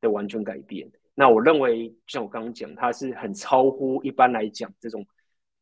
[0.00, 0.86] 的完全改变。
[1.14, 5.06] 那我认为，像我刚刚讲，他是很超乎一般来讲这种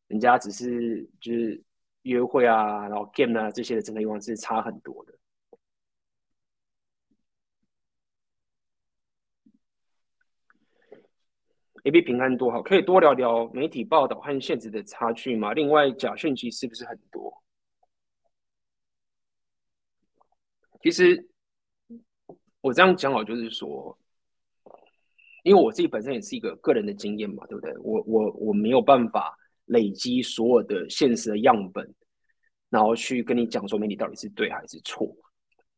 [0.07, 1.63] 人家只是就是
[2.03, 5.13] 约会啊，然后 game 啊这些的整个欲望是差很多的。
[11.85, 15.53] A B 平安多好，可以多聊聊媒体报道和现实的差距吗？
[15.53, 17.43] 另外，假讯息是不是很多？
[20.81, 21.29] 其实
[22.61, 23.97] 我这样讲好，就是说，
[25.43, 27.77] 因为我自己本身也是一个个人的经验嘛，对不对？
[27.79, 31.93] 我我我没有办法累积所有的现实的样本，
[32.69, 35.15] 然后去跟你讲说媒体到底是对还是错，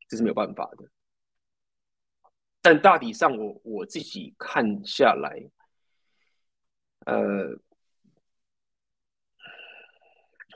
[0.07, 0.89] 这是没有办法的。
[2.61, 5.49] 但大体上我，我自己看下来。
[7.05, 7.51] 呃，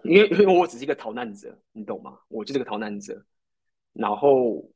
[0.04, 2.20] 因为因为我只是一个逃难者，你懂吗？
[2.28, 3.24] 我就是个逃难者，
[3.94, 4.68] 然后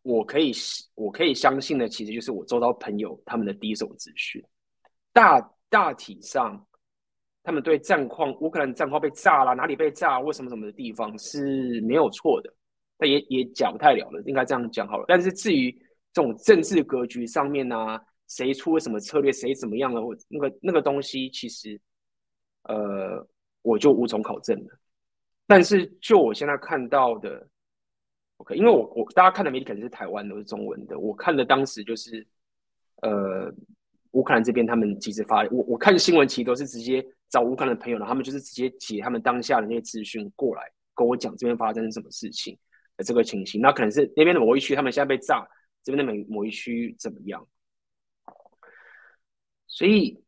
[0.00, 0.52] 我可以
[0.94, 4.42] 我可以相信的，其实就是我周遭朋友他们的第一手资讯。
[5.12, 6.66] 大大体上，
[7.48, 12.52] 他们对战况，乌克兰战况被炸了，哪里被炸，为什么什么的地方是没有错的，
[12.98, 15.06] 但也也讲不太了了，应该这样讲好了。
[15.08, 15.72] 但是至于
[16.12, 18.04] 这种政治格局上面呢、啊？
[18.28, 20.04] 谁出了什么策略，谁怎么样了？
[20.04, 21.80] 我那个那个东西，其实，
[22.64, 23.26] 呃，
[23.62, 24.78] 我就无从考证了。
[25.46, 27.48] 但是就我现在看到的
[28.36, 32.26] ，OK，因为我我大家看的媒体可能是台湾都是中文的，我看的当时就是，
[33.00, 33.50] 呃，
[34.12, 40.62] 乌克兰这边他们其实发，我我看新闻其实都是直接找乌克兰的朋友，然后他们就是直接解他们当下的那些资讯过来
[40.94, 42.58] 跟我讲这边发生什么事情
[42.96, 43.60] 的这个情形。
[43.60, 45.46] 那可能是那边的某一区他们现在被炸，
[45.82, 47.46] 这边的某某一区怎么样？
[49.66, 50.24] 所以，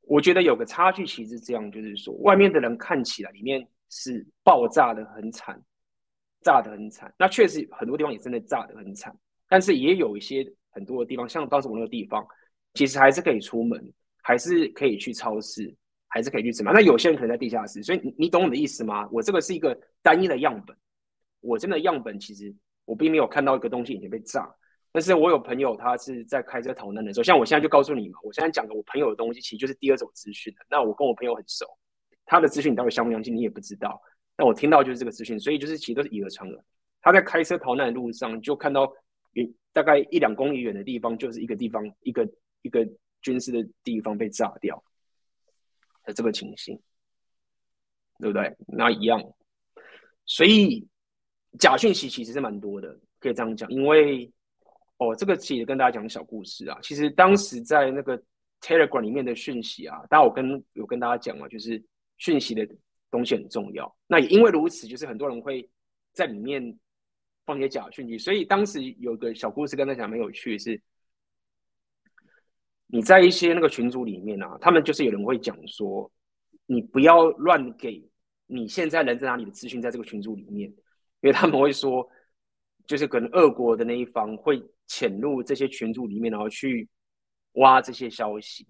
[0.00, 5.62] 我觉得有个差距，其实是这样，就是说，外面的人看起来里面是爆炸的很惨，
[6.40, 7.14] 炸的很惨。
[7.18, 9.16] 那确实很多地方也真的炸的很惨，
[9.48, 12.26] 但是也有一些很多的地方，像当时我那个地方，
[12.74, 13.92] 其实还是可以出门，
[14.22, 15.74] 还是可以去超市，
[16.08, 16.72] 还是可以去吃嘛。
[16.72, 19.08] 那有些人可能在地下室，所以你你懂我的意思吗？
[19.12, 20.76] 我这个是一个单一的样本，
[21.40, 24.48] 我真的样本其实我并没有看到一个东西已经被炸。
[24.92, 30.54] 但是我有朋友，他是在开车逃难的时候，像我现在就告诉你嘛，我现在讲的我朋友的东西，其实就是第二种资讯。
[30.70, 31.66] 那我跟我朋友很熟，
[32.24, 34.00] 他的资讯你到底相不相信，你也不知道。
[34.38, 36.58] 那我听到就是这个资讯，所以就是其实都是以讹传讹。
[37.02, 38.90] 他在开车逃难的路上，就看到
[39.72, 42.28] 大概一两公里远的地方，就是一个地方，一个
[42.62, 42.88] 一个
[43.22, 44.82] 军事的地方被炸掉
[46.04, 46.80] 的这个情形，
[48.18, 48.56] 对不对？
[48.68, 49.22] 那一样。
[50.24, 50.86] 所以
[51.58, 54.30] 假讯息其实是蛮多的，可以这样讲，因为。
[54.98, 56.78] 哦，这个其实跟大家讲小故事啊。
[56.80, 58.18] 其实当时在那个
[58.62, 61.84] Telegram 里面的讯息啊，当然我跟有跟大家讲了，就是
[62.16, 62.66] 讯息的
[63.10, 63.94] 东西很重要。
[64.06, 65.68] 那也因为如此，就是很多人会
[66.14, 66.78] 在里面
[67.46, 68.18] 放些假讯息。
[68.18, 70.78] 所以当时有个小故事跟他讲，蛮有趣是，
[72.88, 76.12] 你在一些那个群组里面啊，他们就是有人会讲说，
[76.66, 78.06] 你不要乱给
[78.46, 82.06] 你现在人在哪里的资讯在这个群组里面，因为他们会说。
[82.86, 86.88] 就是可能俄国的那一方会潜入这些群组里面，然后去
[87.54, 88.64] 挖这些消息，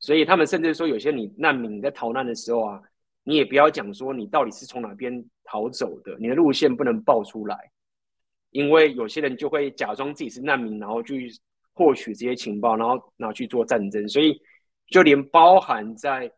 [0.00, 2.82] 所以他们甚至说，有些你难民在逃难的时候啊，
[3.22, 7.56] 你也不要讲说你到底是从哪边逃走的，你的路线不能报出来，
[8.54, 11.30] 因为有些人就会假装自己是难民，然后去
[11.74, 14.40] 获取这些情报，然后拿去做战争，所以
[14.86, 16.32] 就连包含在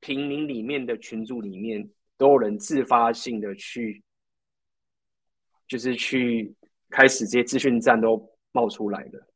[0.00, 4.02] 平民里面的群组里面，都有人自发性的去，
[5.68, 6.52] 就是去。
[6.90, 8.18] 开始这些资讯战都
[8.50, 9.28] 冒出来了，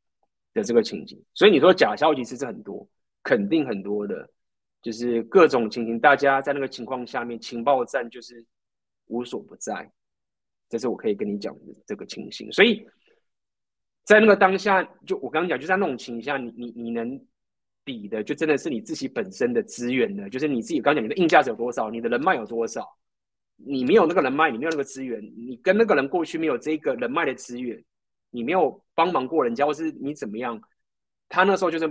[0.55, 1.23] 的这个情景。
[1.35, 2.89] 所以你说假消息其实很多，
[3.21, 4.27] 肯定很多的，
[4.81, 8.43] 就是各种情形，大家在那个情况下面，情报战就是
[9.05, 9.87] 无所不在。
[10.73, 12.51] 这是我可以跟你讲的这个情形。
[12.51, 12.83] 所以
[14.05, 17.23] 在那个当下，就我刚刚讲，就在那种情形下，你你你能
[17.83, 22.83] 比的，就真的是你自己本身的资源呢，就是你自己刚讲你的硬价值有多少，你的人脉有多少。
[23.55, 27.81] 你没有那个人脉，你没有那个资源，你跟那个人过去没有这个人脉的资源，
[28.31, 30.59] 你没有帮忙过人家，或是你怎么样，
[31.29, 31.87] 他那时候就是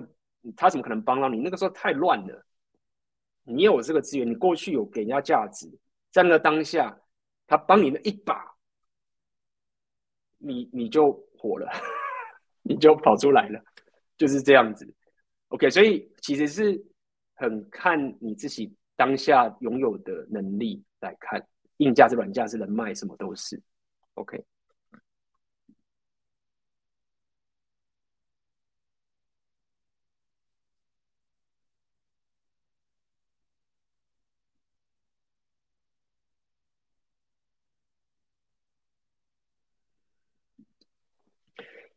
[0.57, 1.39] 他怎么可能帮到你？
[1.39, 2.45] 那个时候太乱了。
[3.45, 5.71] 你有这个资源，你过去有给人家价值，
[6.11, 6.97] 在那个当下，
[7.47, 8.52] 他帮你那一把，
[10.43, 11.71] 你你就火了，
[12.63, 13.63] 你就跑出来了，
[14.19, 14.87] 就是这样子。
[15.49, 16.85] OK，所以其实是
[17.35, 21.47] 很看你自己当下拥有的能力来看。
[21.79, 23.61] 硬价是软价是人脉，什么都是。
[24.15, 24.45] OK。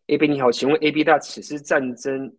[0.07, 2.35] AB 你好，请问 AB 大此次战争，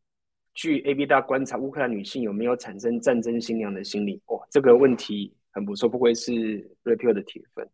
[0.55, 4.23] 据 AB 大观察，乌克兰女性有没有产生战争新娘的心理？
[4.27, 5.33] 哇，这个问题。
[5.51, 6.33] 很不错，不愧是
[6.85, 7.67] Rapio 的铁粉。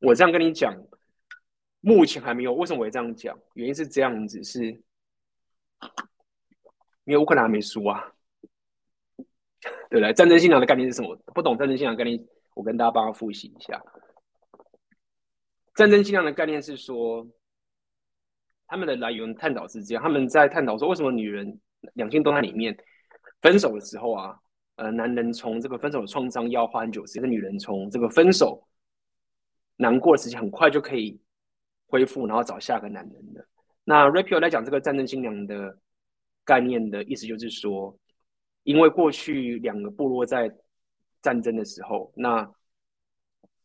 [0.00, 0.74] 我这样跟你讲，
[1.80, 2.54] 目前还没有。
[2.54, 3.38] 为什么我会这样讲？
[3.52, 4.64] 原因是这样子，是
[7.04, 8.10] 因为乌克兰还没输啊，
[9.90, 10.10] 对不对？
[10.14, 11.14] 战争新娘的概念是什么？
[11.34, 12.18] 不懂战争新娘的概念，
[12.54, 13.84] 我跟大家帮他复习一下。
[15.74, 17.26] 战争新娘的概念是说，
[18.66, 21.60] 他们的来源探讨是这样，他们在探讨说，为什么女人
[21.94, 22.76] 两性都在里面。
[23.42, 24.34] 分手的时候啊，
[24.76, 28.66] 呃，男人从这个分手的创伤要花很久时间，女人从这个分手
[29.76, 31.20] 难过的时间很快就可以
[31.88, 33.46] 恢复，然后找下个男人的。
[33.84, 35.78] 那 Rapio 来讲这个战争新娘的
[36.42, 37.94] 概念的意思就是说，
[38.62, 40.50] 因为过去两个部落在
[41.20, 42.50] 战争的时候，那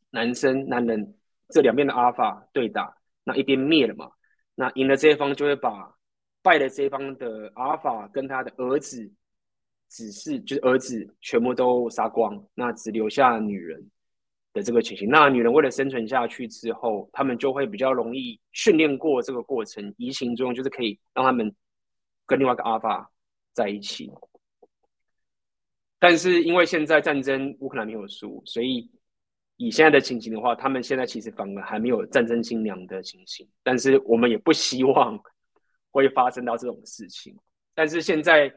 [0.10, 1.16] 男生男人
[1.50, 4.12] 这两边的阿尔法对打，那一边灭了嘛，
[4.56, 5.94] 那赢了这一方就会把
[6.42, 9.12] 败的这一方的阿尔法跟他的儿子。
[9.92, 13.90] 只是就是儿子全部都杀光，那只留下女人
[14.54, 15.10] 的这个情形。
[15.10, 21.52] 那女人为了生存下去之后，他们就会比较容易训练过这个过程，移情作用就是可以让他们
[22.28, 23.12] 跟另外一个阿尔法
[23.52, 24.12] 在一起。
[25.98, 28.88] 但是因为现在战争乌克兰没有输，所以
[29.60, 33.48] 以现在的情形的话，他们现在其实反而还没有战争新娘的情形。
[33.62, 35.18] 但是我们也不希望
[35.92, 37.38] 会发生到这种事情。
[37.76, 38.52] 但是现在。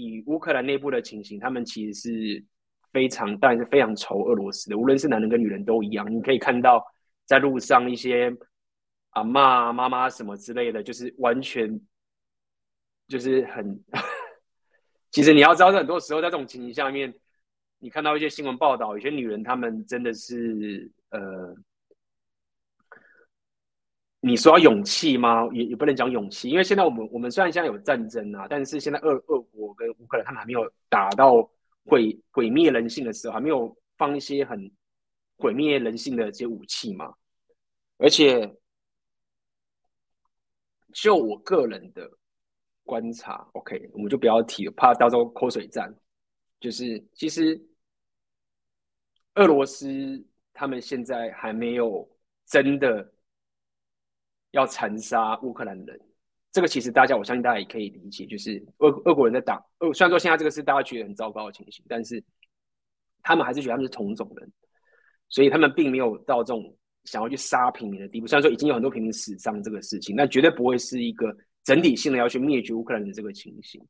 [0.00, 2.44] 以乌克兰内部的情形，他们其实是
[2.92, 4.78] 非常，当然是非常仇俄罗斯的。
[4.78, 6.08] 无论是男人跟女人都一样。
[6.08, 6.80] 你可以看到
[7.26, 8.32] 在路上一些
[9.10, 11.80] 阿嬷、妈妈什么之类的，就是完全
[13.08, 13.82] 就是很。
[15.10, 17.12] 其实你要知道，很多时候在这种情形下面，
[17.78, 21.54] 你看到一些新闻报道，有些女人她们真的是呃。
[24.20, 25.48] 你说要勇气吗？
[25.52, 31.48] 也也不能讲勇气，因为现在我们我们虽然现在有战争啊，但是现在俄俄国跟乌克兰他们还没有打到
[31.84, 34.68] 毁毁灭人性的时候，还没有放一些很
[35.36, 37.14] 毁灭人性的这些武器嘛。
[37.96, 38.52] 而且，
[40.92, 42.10] 就我个人的
[42.82, 45.94] 观察，OK，我们就不要提了，怕到时候口水战。
[46.60, 47.60] 就是其实
[49.34, 52.08] 俄罗斯他们现在还没有
[52.46, 53.12] 真的。
[54.52, 56.00] 要残杀乌克兰人，
[56.50, 59.92] 这个其实大家，我相信大家也可以理解，就是俄俄国人在打俄。
[59.92, 62.24] 虽然说现在这个是大家觉得很糟糕的情形，但是
[63.22, 64.50] 他们还是觉得他们是同种人，
[65.28, 68.26] 所以他们并没有到这种想要去杀平民的地步。
[68.26, 73.86] 虽然说已经有很多平民死伤这个事情，但绝对不会是一个整体性的要去灭绝乌克兰的这个情形。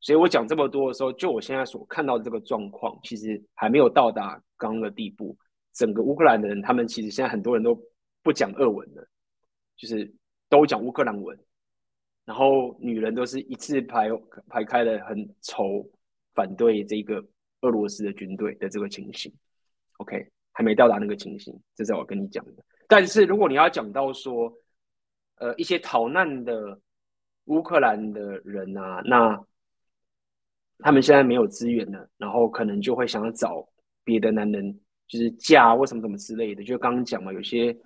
[0.00, 5.36] 所以我讲这么多的时候，就我现在所看到的这个状况，其实还没有到达刚刚的地步。
[5.72, 7.78] 整个乌克兰的人，他们其实现在很多人都
[8.22, 9.06] 不讲俄文了。
[9.76, 10.10] 就是
[10.48, 11.38] 都讲乌克兰文，
[12.24, 14.08] 然后女人都是一字排
[14.48, 15.86] 排开的，很仇
[16.34, 17.22] 反对这个
[17.60, 19.30] 俄罗斯的军队的这个情形。
[19.98, 22.64] OK，还没到达那个情形，这是我跟你讲的。
[22.88, 24.50] 但是如果你要讲到说，
[25.34, 26.80] 呃，一些逃难的
[27.44, 29.38] 乌克兰的人啊，那
[30.78, 33.66] 他们现在没有资源了，然后可能就会想要找
[34.04, 36.62] 别的男人，就是嫁或什么什么之类的。
[36.64, 37.76] 就刚刚讲嘛，有些。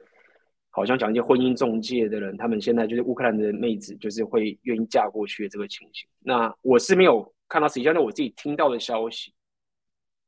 [0.73, 6.09] 好像讲一些婚姻中介的人，他们现在就是乌克兰的妹子，就是会愿意嫁过去的这个情形。
[6.21, 9.35] 那我是没有看到实际上，我自己听到的消息，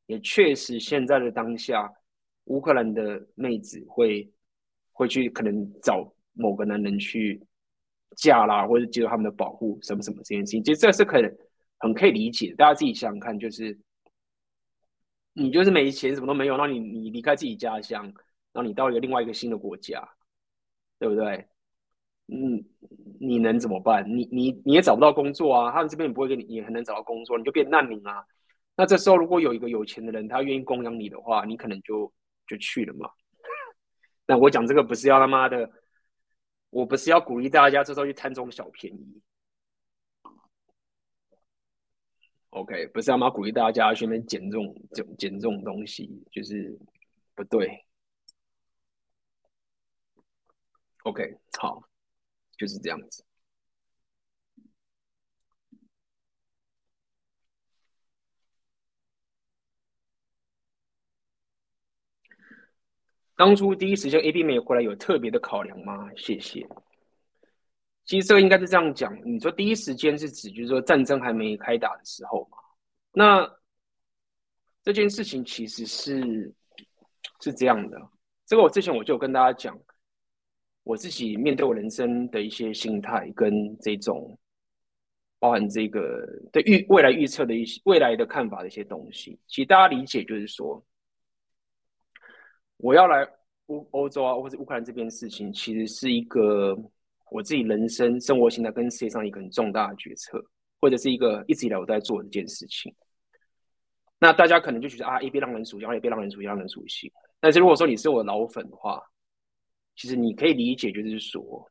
[0.07, 1.89] 也确实现在的当下，
[2.47, 4.29] 乌克兰的妹子会
[4.91, 7.41] 会去可能找某个男人去
[8.17, 11.33] 嫁啦，或者接受他们的保护，什么什么这件事情，其实这是可能
[11.83, 12.55] 很可以理解。
[12.57, 13.79] 大家自己想想看，就是
[15.35, 18.05] 你就是没钱，什么都没有，那你你离开自己家乡，
[18.53, 20.09] 然后你到一个另外一个新的国家，
[20.99, 21.47] 对不对？
[22.29, 22.65] 嗯，
[23.21, 24.09] 你能怎么办？
[24.09, 28.25] 你你你也找不到工作啊，他们这边也不会给你，也很难找到工作，你就变难民啊。
[28.77, 32.11] 那这时候如果有一个有钱的人，他愿意供养你的话，你可能就
[32.47, 33.11] 就去了嘛。
[34.27, 35.69] 那我讲这个不是要他妈的，
[36.71, 39.21] 我不是要鼓励大家这时候去贪这种小便宜。
[42.53, 46.79] OK，不是要妈鼓励大家去那边捡这种捡捡这种东西，就是
[47.35, 47.85] 不对。
[51.05, 51.83] OK，好。
[52.59, 53.25] 就是这样子。
[63.35, 66.09] 当初第一时间 AB 没有过来，有特别的考量吗？
[66.17, 66.65] 谢谢。
[68.13, 72.59] 其实这个应该是这样讲，你说第一时间是指就是说战争还没开打的时候嘛？
[73.13, 73.51] 那
[74.83, 76.55] 这件事情其实是
[77.41, 77.99] 是这样的。
[78.45, 79.75] 这个我之前我就跟大家讲。
[80.85, 84.39] 我自己面对我人生的一些心态跟这种，
[85.39, 90.85] 包含这个对预未来预测的一些未来的看法的一些东西，其实大家理解就是说，
[92.77, 93.27] 我要来
[93.67, 96.77] 欧欧洲啊，或者乌克兰这边事情，其实是一个
[97.33, 100.43] 我自己人生生活形态跟世界上一个很重大的决策，
[100.81, 102.95] 或者是一个一直以来我都在做的一件事情。
[104.19, 107.13] 那大家可能就觉得啊，A B 让人属性，A B 让人熟悉，让人熟悉。
[107.41, 109.03] 但是如果说你是我老粉的话，
[109.97, 111.69] 其实你可以理解，就是说，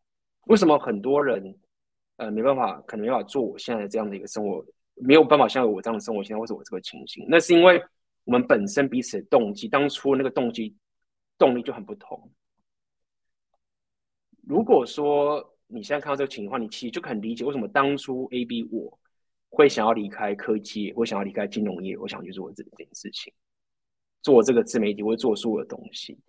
[0.47, 1.55] 为什么很多人，
[2.17, 7.81] 呃，没办法，可能没法做我现在这样的一个生活，没有办法像我这样的生活，现在或者我这个情形，那是因为
[8.25, 10.75] 我们本身彼此的动机，当初那个动机
[11.37, 12.31] 动力就很不同。
[14.51, 18.99] 如果说你现在看到这个情况，你其实就很理解为什么当初 A B 我
[19.47, 23.33] 会想要离开科技，我想要离开金融业，我想去做这件事情，
[24.21, 26.19] 做这个自媒体，或做所有的东西。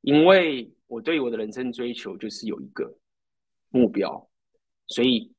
[0.00, 2.90] 因为我对我的人生追求就是有一个
[3.68, 4.26] 目标，
[4.86, 5.30] 所以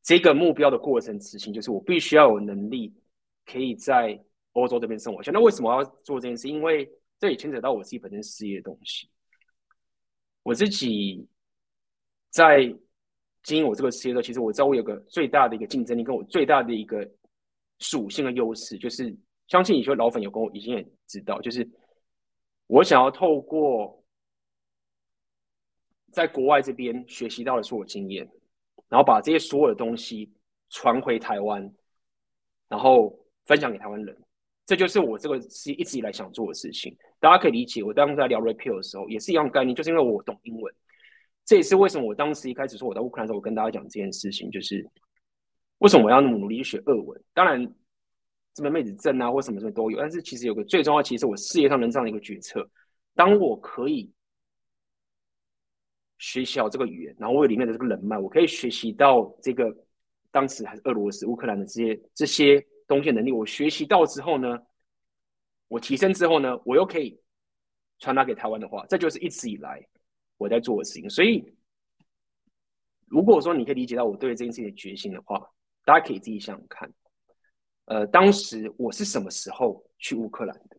[0.00, 2.94] 这个目标的过程执行就是我必须要有能力
[3.44, 4.16] 可以在
[4.52, 5.32] 欧洲这边生活下。
[5.32, 6.46] 那为什么要做这件事？
[6.46, 9.10] 因为这也牵扯到我自己本身事业的东西。
[10.44, 11.26] 我自己
[12.34, 12.62] 在
[13.44, 17.08] 经营我这个事业的时候，其实我知道我有个最大的一个竞争力，跟我最大的一个
[17.78, 19.16] 属性的优势，就是
[19.46, 21.68] 相信你说老粉有跟我已经也知道，就是。
[22.66, 24.02] 我想要透过
[26.10, 28.26] 在国外这边学习到的所有经验，
[28.88, 30.32] 然后把这些所有的东西
[30.70, 31.70] 传回台湾，
[32.66, 33.14] 然后
[33.44, 34.16] 分享给台湾人。
[34.64, 36.96] 这就是我这个是一直以来想做的事情。
[37.20, 40.74] 大家可以理解，我当时在聊 Repeal 的时候，也是一样概念，就是因为我懂英文。
[41.44, 44.88] 这也是为什么我当时一开始说我在乌克兰的时候，我跟大家讲这件事情，就是
[45.78, 47.22] 为什么我要努力学俄文。
[47.32, 47.74] 当然。
[48.56, 52.64] 这边妹子证啊，或什么什么都有，但是其实有个最重要，其实我事业上能这样的一个决策。
[53.12, 54.08] 当我可以
[56.18, 59.76] 学习好这个语言，然后我有里面的这个人脉，我可以学习到这个
[60.30, 63.32] 当时还是俄罗斯、乌克兰的这些这些东西能力。
[63.32, 64.56] 我学习到之后呢，
[65.66, 67.20] 我提升之后呢，我又可以
[67.98, 69.84] 传达给台湾的话，这就是一直以来
[70.36, 71.08] 我在做的事情。
[71.08, 71.44] 所以，
[73.06, 75.40] 如果说你可以理解到我对这件事情的决心的话，
[75.84, 76.92] 大家可以自己想想看。
[77.86, 80.76] 呃，当时我是什么时候去乌克兰的？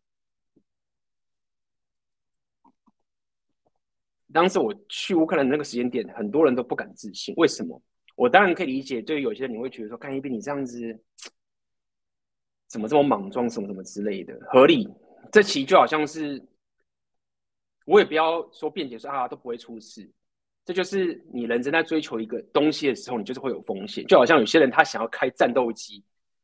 [4.34, 7.34] 当时我去乌克兰那个时间点，很多人都不敢置信。
[7.38, 7.82] 为什么？
[8.16, 10.99] 我当然可以理解，对于有些人你会觉得说，看 AB 你这样子，
[12.68, 14.89] 怎么这么莽撞，什么什么之类的，合理。
[15.32, 16.43] 这其实就好像是，
[17.86, 20.07] 我也不要说辩解说啊都不会出事，
[20.65, 24.05] 这就是你人生在追求一个东西的时候，你就是会有风险。
[24.07, 26.03] 就好像有些人他想要开战斗机。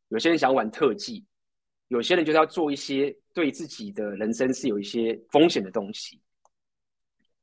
[0.10, 1.26] 有些人想玩特技，
[1.88, 6.20] 有些人就是要做一些对自己的人生是有一些风险的东西。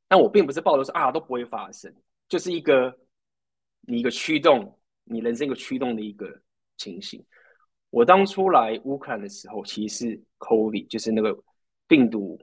[0.06, 1.90] 但我并不是抱着说啊都不会发生，
[2.28, 2.94] 就是一个
[3.80, 6.26] 你一个驱动，你人生一个驱动的一个
[6.76, 7.24] 情形。
[7.88, 11.34] 我当初来乌克兰的时候，其实是 COVID，就是那个
[11.86, 12.38] 病毒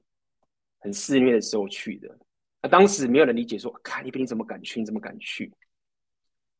[0.79, 2.17] 很肆虐的时候去的。
[2.61, 4.79] 那当时没有人理解说，看你你怎么敢去？
[4.79, 5.51] 你怎么敢去？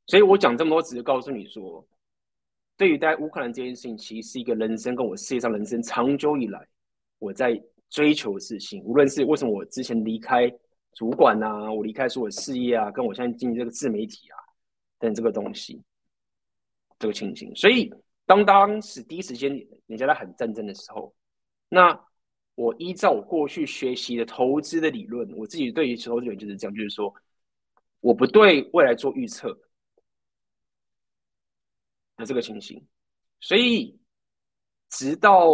[0.07, 1.86] 所以我讲这么多，只是告诉你说。
[2.78, 6.68] 对于在乌克兰这件事情，其实是一个人生跟我事业上人生长久以来
[7.20, 7.57] 我在
[7.89, 8.84] 追求的事情。
[8.84, 10.51] 无论是为什么我之前离开
[10.91, 14.36] 主管啊，我离开所有事业啊，跟我现在经营这个自媒体啊
[14.99, 15.82] 等这个东西，
[16.99, 17.55] 这个情形。
[17.55, 17.89] 所以
[18.26, 19.49] 当当时第一时间
[19.88, 21.16] 人家在喊战争的时候，
[21.70, 21.97] 那
[22.56, 27.14] 我依照我过去学习的投资的理论，我自己对于投资理论就是这样，就是说
[27.99, 29.51] 我不对未来做预测
[32.18, 32.82] 的这个情形，
[33.41, 33.99] 所以
[34.89, 35.51] 直到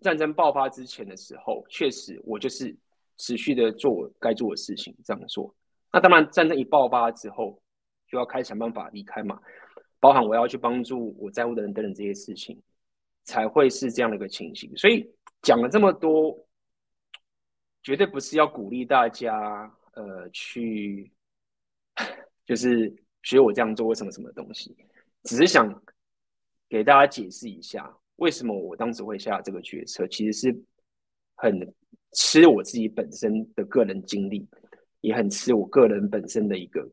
[0.00, 2.76] 战争爆发之前的时候，确实我就是
[3.16, 5.52] 持续的做我该做的事情，这样做。
[5.92, 7.60] 那当然，战争一爆发之后，
[8.06, 9.40] 就要开始想办法离开嘛，
[9.98, 12.62] 包含我要去帮助我在乎的人等等这些事情，
[13.26, 14.74] 才会是这样的一个情形。
[14.74, 15.06] 所以
[15.42, 16.34] 讲了这么多，
[17.82, 21.12] 绝对不是要鼓励大家呃去，
[22.46, 22.90] 就是
[23.22, 24.74] 学我这样做为什么什么东西，
[25.24, 25.68] 只是想
[26.70, 30.64] 给大家解释一下，为什么我当时会下这个决策，其实是
[31.34, 31.74] 很
[32.12, 34.48] 吃我自己本身的个人经历。
[35.02, 36.90] 也很吃我个人本身的一个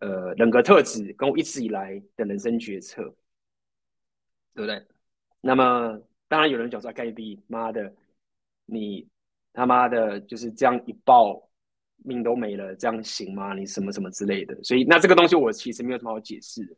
[0.00, 3.00] 呃人格特质，跟我一直以来的人生决策，
[4.52, 4.84] 对不对？
[5.44, 7.92] 那么当然有人讲说盖比妈的，
[8.64, 9.06] 你
[9.52, 11.50] 他妈的就是这样一爆
[11.96, 13.52] 命都没了，这样行吗？
[13.52, 14.56] 你什么什么之类的。
[14.62, 16.76] 所以那这个东西我其实没有什么好解释的。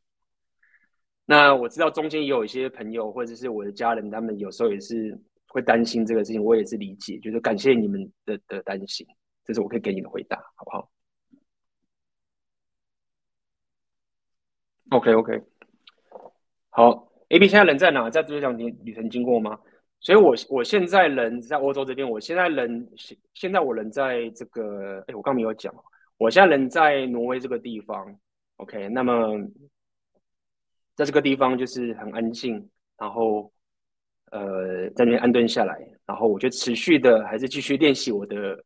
[1.27, 9.07] 那我知道中间也有一些朋友或者是我的家人，他们有时候也是会担心这个事情，我也是理解，就是感谢你们的的担心。
[9.45, 10.91] 这是我可以给你的回答，好不好
[14.91, 15.43] ？OK OK，
[16.71, 17.14] 好。
[17.35, 18.09] AB 现在人在哪？
[18.09, 19.59] 在这场旅旅程经过吗？
[20.01, 22.09] 所以我，我我现在人在欧洲这边。
[22.09, 25.75] 我现在人现现在我人在这个，哎，我刚没有讲，
[26.17, 28.17] 我现在人在挪威这个地方。
[28.57, 29.37] OK，那么
[30.95, 33.53] 在这个地方就是很安静，然后
[34.31, 38.65] 呃，在那边安顿下来，然后我就持续的还是继续练习我的。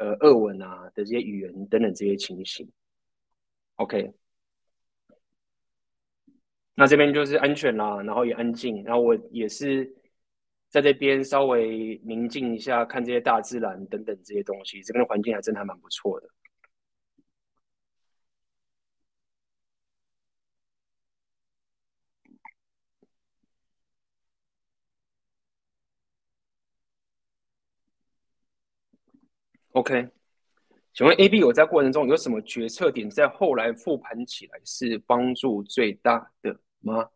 [0.00, 2.70] 呃，俄文啊的这些语言等等这些情形
[3.78, 4.12] ，OK，
[6.80, 9.92] 那这边就是安全啦，然后也安静，然后我也是
[10.68, 16.28] 在这边稍微宁静一下，看这些大自然等等这些东西，这边的环境还真的还蛮不错的。
[29.72, 30.08] OK，
[30.92, 37.10] 请问 AB 有在过程中有什么决策点在后来复盘起来是帮助最大的吗？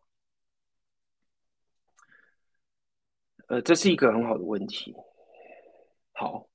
[3.47, 4.95] 呃，这是一个很好的问题。
[6.13, 6.47] 好，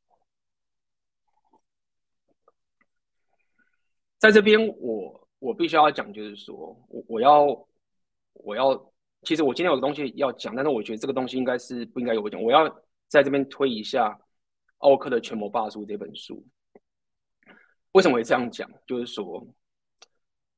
[4.19, 6.55] 在这边我我必须要讲，就是说
[6.89, 7.45] 我我要
[8.33, 8.93] 我要，
[9.23, 12.69] 其实我今天有个东西要讲，但是我觉得这个东西应该是不应该由我讲，我要
[13.09, 14.19] 在这边推一下。
[14.79, 16.47] 奥克的《权谋霸术》这本书，
[17.91, 18.71] 为什么会这样讲？
[18.87, 19.45] 就是说，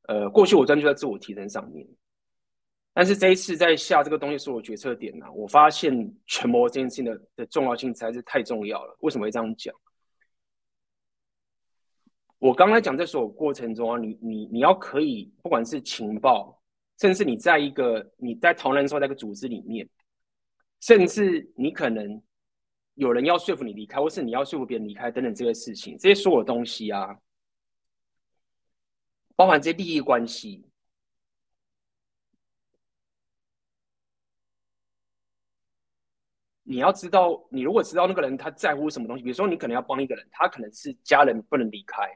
[0.03, 1.89] 呃，过去我专注在自我提升上面，
[2.93, 8.97] 但是这一次在下这个东西是我决策点呢、我发现权谋这件事情的的重要性实在是太重要了。
[9.01, 9.75] 为什么会这样讲？
[12.39, 16.61] 我刚才讲在所有过程中啊，你你你要可以，不管是情报，
[16.99, 19.89] 甚至你在一个你在逃难的时候，在一个组织里面，
[20.81, 22.23] 甚至你可能。
[22.95, 27.17] 有人要说服你离开，或是你要说服别人离开，等等这些事情，这些所有东西啊，
[29.35, 30.67] 包含这些利益关系，
[36.71, 42.09] 你要知道，你如果知道那个人他在乎什么东西，比如说你可能要帮一个人，他可能是家人不能离开，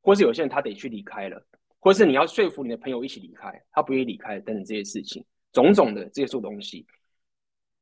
[0.00, 1.44] 或是有些人他得去离开了，
[1.80, 6.86] 或是你要说服你的朋友一起离开，他不愿意离开，等等这些事情，种种的这些所有东西。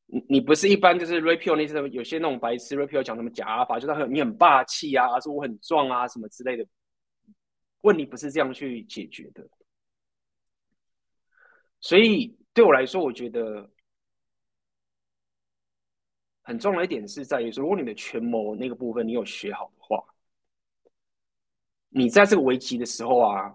[0.06, 6.66] 你你不是一般就是 rapio 那些有些那种白痴 rapio 讲什么假阿法，就是很你很霸气啊，说我很壮啊什么之类的，
[7.82, 9.46] 问题不是这样去解决的。
[11.80, 13.70] 所以对我来说，我觉得
[16.44, 20.00] 很重要的一点是在于，如果你的权谋那个部分你有学好的话，
[21.88, 23.52] 你在这个危机的时候啊，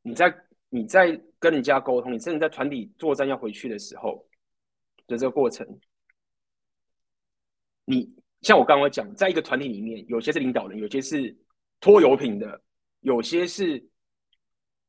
[0.00, 0.34] 你在
[0.70, 4.26] 你在跟人家沟通，你甚至在团体作战要回去的时候。
[5.08, 5.64] 的这个过程，
[7.84, 11.32] 你像我刚刚讲，在一个团体里面，有些是领导人，有些是
[11.78, 12.60] 拖油瓶的，
[13.02, 13.88] 有些是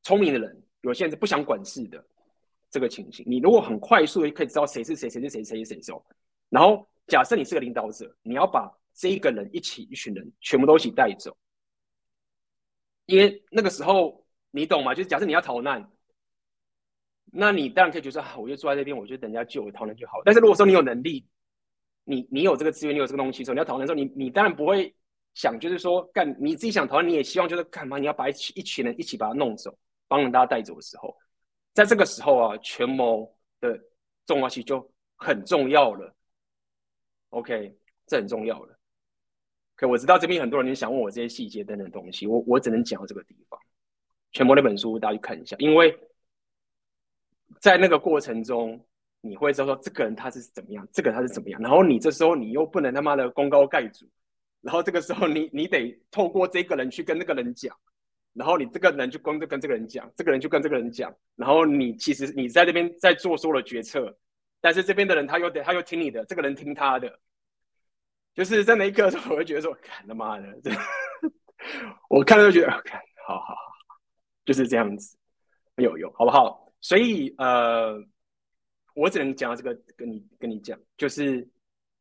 [0.02, 2.04] 聪明的人，有些人是不想管事的。
[2.72, 6.04] 这个情形，你如果很快速的可以知道谁是谁，谁是谁，谁是谁时候，
[6.50, 11.36] 然后假设你是个领导者，你要把这一个人一起一群人全部都一起带走，
[13.06, 14.94] 因为那个时候你懂吗？
[14.96, 15.92] 就是假设你要逃难。
[17.30, 20.14] 那你当然可以觉得，我就坐在这边，我就等人家救我逃难就好。
[20.24, 21.28] 但是如果说你有能力，
[22.06, 24.96] 你你有这个资源，你有这个东西的时候，你要逃难的时候，你你当然不会
[25.34, 27.98] 想，就是说干你自己想逃难，你也希望就是干嘛？
[27.98, 31.14] 你要把一群一群人一起把他弄走，帮人大家带走的时候，
[31.74, 33.78] 在这个时候啊，权谋的
[34.26, 36.16] 重要性就很重要了。
[37.30, 37.76] OK，
[38.06, 38.78] 这很重要了。
[39.76, 43.60] 可我知道这边很多人想问我这些细节等等东西，我我只能讲到这个地方。
[44.32, 45.98] 全部那本书大家去看一下，因为
[47.60, 48.86] 在那个过程中，
[49.22, 54.06] 你会知道说这个人他是怎么样，这个他是怎么样，然后你这时候你又不能他妈的功高盖主，
[54.62, 57.76] 然后这个时候你你得透过这个人去跟那个人讲，
[58.34, 64.16] 然后你这个人就跟着跟这个人讲，这个人就跟这个人讲，然后你其实你在这边在做所有的决策，
[64.62, 67.20] 但是这边的人他又得他又听你的，这个人听他的，
[68.34, 70.72] 就是在那一刻的时候，我会觉得说，看他妈的，这
[72.10, 73.68] 我看了就觉得，看，好好好。
[74.46, 75.18] 就是这样子，
[75.76, 76.72] 有有，好不好？
[76.80, 78.02] 所以呃，
[78.94, 81.46] 我只能讲这个，跟你跟你讲，就是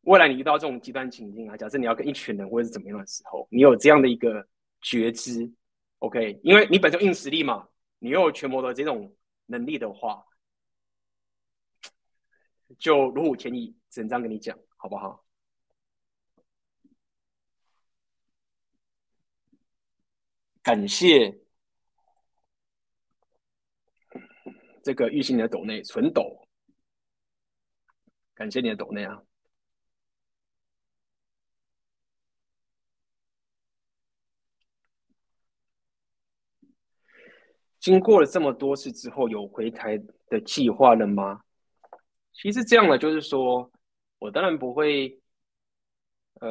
[0.03, 4.47] 未来你遇到这种极端情境啊，假设你要跟一群人或者是怎么样的时候，你有这样的一个
[4.81, 5.51] 觉知
[5.99, 6.39] ，OK？
[6.45, 7.67] 因为你本身硬实力嘛，
[7.99, 9.13] 你又有权谋的这种
[9.47, 10.25] 能力的话，
[12.79, 15.25] 就如虎添翼，只能这样跟你讲，好不好？
[20.63, 21.41] 感谢。
[24.83, 26.47] 这个玉兴的抖内纯抖，
[28.35, 29.21] 感谢你的抖内啊！
[37.81, 39.99] 经过了这么多次之后，有回台
[40.29, 41.43] 的计划了吗？
[42.41, 43.71] 其实这样的，就是说
[44.19, 45.19] 我当然不会，
[46.41, 46.49] 呃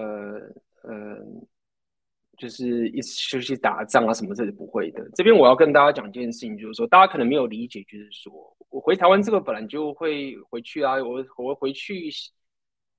[0.84, 1.46] 呃。
[2.38, 5.02] 就是一直休息打仗啊什么，这是不会的。
[5.16, 8.30] 这边我要跟大家讲一件事情，就是说大家可能没有理解，就是说
[8.70, 12.10] 我回台湾这个本来就会回去啊，我我回去，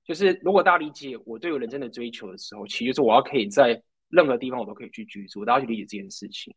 [0.03, 6.51] 就是如果大家理解我对我人生的追求的时候，其实就是我要可以在任何地方我都可以去居住，大家去理解这件事情。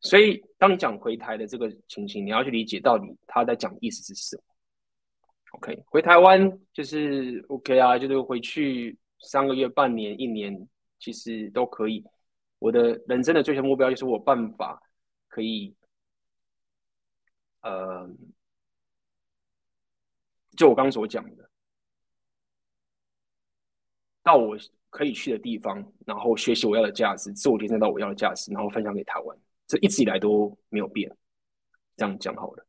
[0.00, 4.42] 所以当你讲回台的这个情形，你要去理解到底他在讲的意思是什么。
[5.52, 10.68] OK，回台湾就是 OK 啊，就是回去三个月、半年、一年。
[11.00, 12.04] 其实都可以。
[12.58, 14.82] 我的人生的追求目标就是我办法
[15.28, 15.72] 可以，
[17.60, 18.10] 呃，
[20.56, 21.48] 就我刚刚所讲的，
[24.24, 24.58] 到我
[24.90, 29.38] 可以去的地方，然后学习我要的价值，自我提升到我要的价值，然后分享给台湾。
[29.68, 31.08] 这一直以来都没有变。
[31.96, 32.66] 这样讲好了。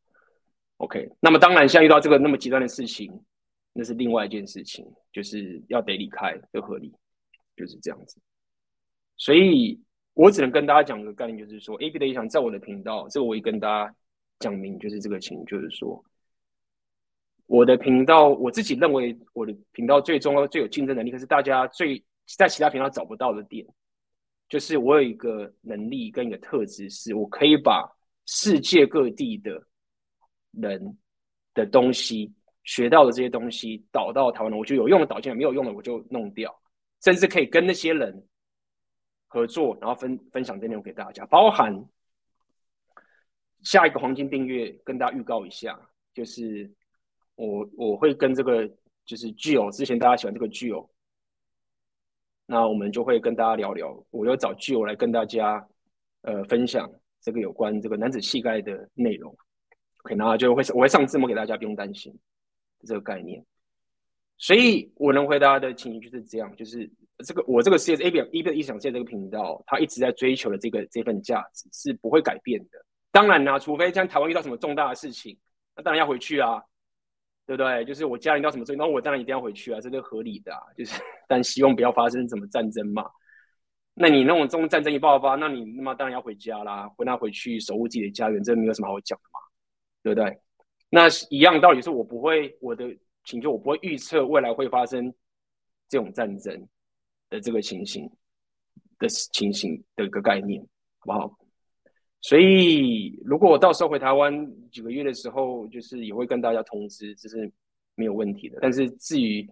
[0.79, 3.09] OK，那么当然，现在遇到这个那么极端的事情，
[3.71, 6.93] 那是另外一件事情，就是要得离开，就合理。
[7.57, 8.21] 就是这样子，
[9.17, 9.77] 所以
[10.13, 13.93] 我只能跟大家讲个概念，就是说，AB 的影响在我的频道，这个我也跟大家
[14.39, 16.01] 讲明，就是这个情，就是说，
[17.47, 22.01] 我的频道，我自己认为我的频道最重要、最有竞争能力，可是大家最
[22.37, 23.67] 在其他频道找不到的点，
[24.47, 27.93] 就是我有一个能力跟一个特质，是我可以把
[28.25, 29.61] 世界各地的
[30.51, 30.97] 人
[31.53, 36.53] 的东西学到的这些东西导到台湾，我觉得有用的导进来，没有用的我就弄掉。
[37.01, 38.27] 甚至可以跟那些人
[39.27, 41.73] 合作，然后分分享这内容给大家，包含
[43.63, 45.79] 下一个黄金订阅，跟大家预告一下，
[46.13, 46.69] 就是
[47.35, 48.69] 我我会跟这个
[49.05, 50.89] 就是具有之前大家喜欢这个具有，
[52.45, 55.65] 那我们就会跟大家聊聊，我要找具友来跟大家
[56.23, 59.33] 呃分享这个有关这个男子气概的内容。
[60.03, 62.13] ，OK，然后就会我会上字幕给大家，不用担心
[62.85, 63.43] 这个概念。
[64.37, 66.89] 所以我能回答的情形就是这样，就是
[67.25, 72.85] 这个我这个事业 A B A B 的异想世界这个频道，它一直在追求的这个这份价值是不会改变的。
[73.11, 75.37] 当然啦，除非像台湾遇到什么重大的事情，
[75.75, 76.61] 那当然要回去啊，
[77.45, 77.83] 对不对？
[77.83, 80.61] 就是我家人到什么事情，那我当然一定要回去啊，这是合理的啊。
[80.77, 83.05] 就是 但希望不要发生什么战争嘛。
[83.95, 89.39] 那你那种这种战争一爆发，那你那么当然要回家啦，回那回去守护自己的家园，这没有什么好讲的嘛，
[90.03, 90.39] 对不对？
[90.89, 92.97] 那一样道理是我不会我的。
[93.25, 95.13] 请求我不会预测未来会发生
[95.87, 96.67] 这种战争
[97.29, 98.09] 的这个情形
[98.97, 100.59] 的情形的一个概念，
[100.97, 101.37] 好不好？
[102.21, 104.33] 所以如果我到时候回台湾
[104.71, 107.51] 几个月的时候，就是也会跟大家通知，这是
[107.93, 108.57] 没有问题的。
[108.61, 109.47] 但是至于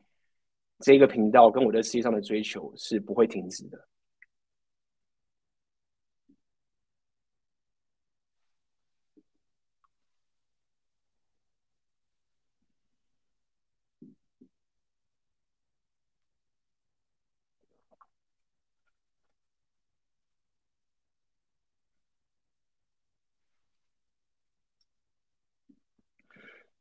[0.79, 3.77] 这个频道跟我在事业上的追求是不会停止的。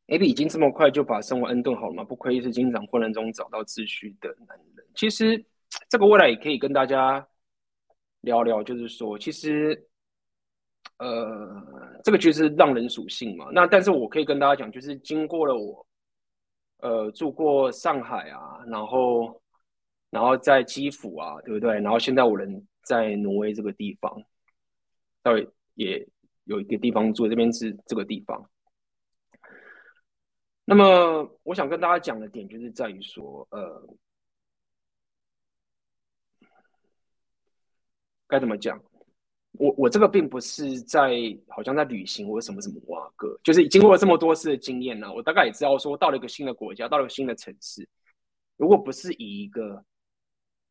[0.09, 2.05] A B 已经这么快就把生活安顿好了吗？
[2.05, 4.87] 不愧是经常混乱中找到秩序的男人。
[4.95, 5.45] 其实
[5.89, 7.27] 这个未来也可以跟大家
[8.21, 9.89] 聊聊，就是说，其实
[10.99, 13.49] 呃，这个就是浪人属性嘛。
[13.53, 15.87] 那但是我可以跟大家讲，就是经过了我
[16.79, 19.43] 呃住过上海啊，然后
[20.11, 21.81] 然后在基辅啊，对不对？
[21.81, 24.23] 然后现在我人在挪威这个地方，
[25.23, 26.07] 到底也
[26.45, 28.49] 有一个地方住，这边是这个地方。
[30.69, 33.87] 那么我想跟大家讲的点就是在于说，呃，
[38.27, 38.79] 该怎么讲？
[39.53, 41.13] 我我这个并不是在
[41.49, 47.89] 好像在旅行或什么什么哇哥，就是经过了这么多次的经验呢，我大概也知道说，到了一个新的国家，到了一个新的城市，
[48.57, 49.83] 如果不是以一个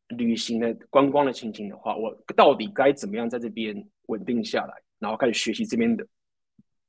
[0.08, 3.74] 旅行的观光的情景的话，我到底该怎么样在这边
[4.08, 6.06] 稳定下来，然后开始学习这边的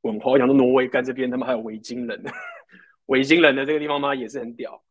[0.02, 0.32] 文化？
[0.34, 2.22] 我想说，挪威干这边他们还有维京人，
[3.08, 4.82] 维京人的这个地方嘛也是很屌，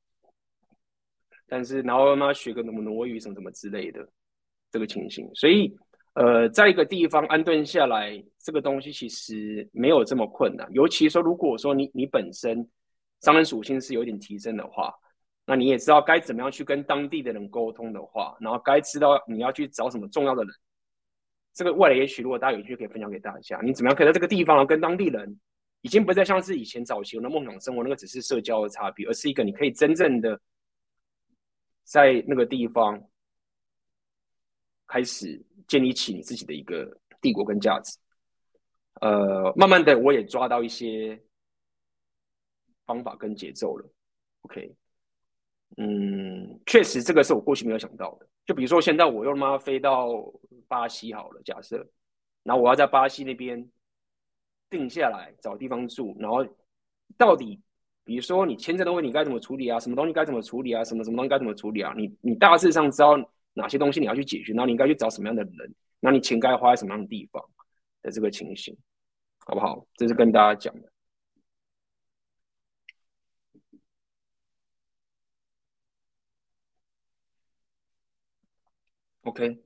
[1.48, 4.06] 但是然后嘛学个什么挪威语什么什么之类的
[4.70, 5.74] 这个情形，所以。
[6.18, 10.66] 呃，在一个地方安顿下来，这个东西其实没有这么困难。
[10.72, 12.66] 尤其说，如果说你你本身
[13.20, 14.94] 商人属性是有点提升的话，
[15.44, 20.50] 那你也知道该怎么样去跟当地的人沟通的话，然后该知道你要去找什么重要的人。
[21.52, 25.38] 这个未来也许如果大家有机会可以分享给大家，你怎么样可以在这个地方跟当地人，
[25.82, 30.40] 已经不再像是以前早期我的梦想生活，那个只是社交的差别，而是一个你可以真正的
[31.84, 33.02] 在那个地方
[34.86, 35.44] 开始。
[35.68, 37.98] 建立起你自己的一个帝国跟价值，
[39.00, 41.20] 呃，慢慢的我也抓到一些
[42.84, 43.92] 方法跟节奏了。
[44.42, 44.72] OK，
[45.76, 48.28] 嗯，确实这个是我过去没有想到的。
[48.44, 50.22] 就比如说现在我又他妈飞到
[50.68, 51.84] 巴西好了，假设，
[52.44, 53.68] 然后我要在巴西那边
[54.70, 56.46] 定下来找地方住，然后
[57.16, 57.60] 到底
[58.04, 59.78] 比如说你签证的问题该怎么处理啊？
[59.80, 60.84] 什么东西该怎么处理啊？
[60.84, 61.92] 什么什么东西该怎么处理啊？
[61.96, 63.16] 你你大致上知道。
[63.58, 64.52] 哪些东西你要去解决？
[64.52, 65.74] 然后你应该去找什么样的人？
[66.00, 67.42] 那你钱该花在什么样的地方
[68.02, 68.76] 的这个情形，
[69.46, 69.86] 好不好？
[69.94, 70.92] 这是跟大家讲的。
[79.22, 79.58] OK，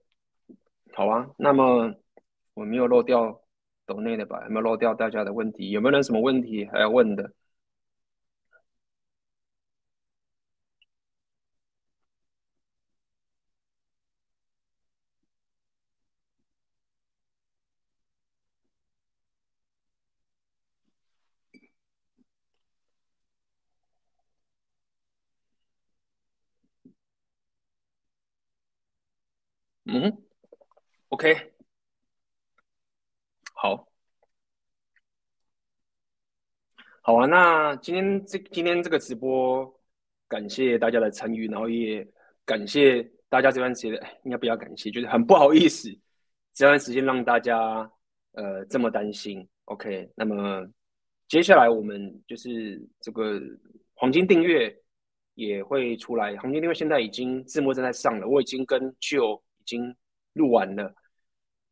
[0.93, 1.29] 好啊。
[1.37, 1.93] 那么
[2.55, 3.43] 我没有漏掉
[3.93, 4.43] 抖内的吧？
[4.45, 5.71] 有没有漏掉大家的问题？
[5.71, 7.33] 有没有人什么问题还要问的？
[29.85, 30.17] 嗯
[31.11, 31.53] ，OK，
[33.63, 33.87] 好，
[37.03, 37.27] 好啊。
[37.27, 39.71] 那今天这今天这个直播，
[40.27, 42.09] 感谢大家的参与，然后也
[42.47, 43.93] 感谢大家这段时间，
[44.25, 45.91] 应该不要感谢，就是很不好意思，
[46.55, 47.87] 这段时间让大家
[48.33, 49.47] 呃这么担心。
[49.67, 50.67] OK，那么
[51.29, 53.39] 接下来我们就是这个
[53.93, 54.75] 黄金订阅
[55.35, 59.43] 也会出来，黄金订阅现在已经字幕正在上了，我已经跟 Gio。
[59.61, 59.95] 已经
[60.33, 60.93] 录完了，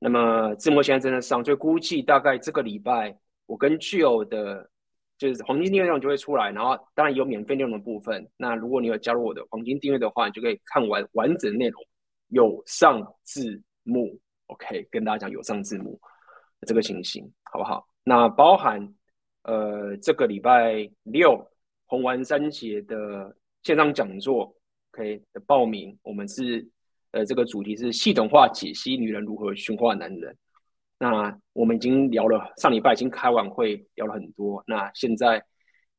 [0.00, 4.70] 那么字幕现在正在上，就估计大概这个礼拜，我跟 Gio 的，
[5.18, 8.24] 就是黄金订阅内容就会出来，然后当然有免费内容的部分。
[8.36, 11.82] 那如果你有加入我的黄金订阅的话，你就可以看完完整的内容，
[12.28, 14.16] 有上字幕
[14.46, 16.00] ，OK，跟大家讲有上字幕
[16.66, 17.84] 这个情形，好不好？
[18.04, 18.94] 那包含
[19.42, 21.44] 呃这个礼拜六
[21.86, 24.54] 红丸三节的线上讲座
[24.92, 26.68] ，OK 的报名，我们是。
[27.10, 30.36] 呃，这个主题是系统化解析女人如何驯化男人。
[30.98, 34.62] 那我们已经聊了，上礼拜已经开完会，聊了很多。
[34.66, 35.42] 那现在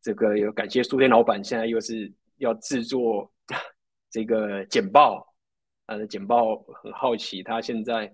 [0.02, 3.32] 这个有感谢书店老板，现在又是要制作
[4.10, 5.26] 这个简报。
[5.88, 8.14] 呃，简报很好奇，他现在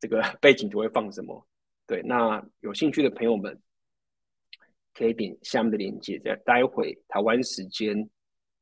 [0.00, 1.46] 这个背景图会放什么？
[1.86, 3.60] 对，那有兴趣的朋友们
[4.94, 8.08] 可以点下面的链接，在待会台湾时间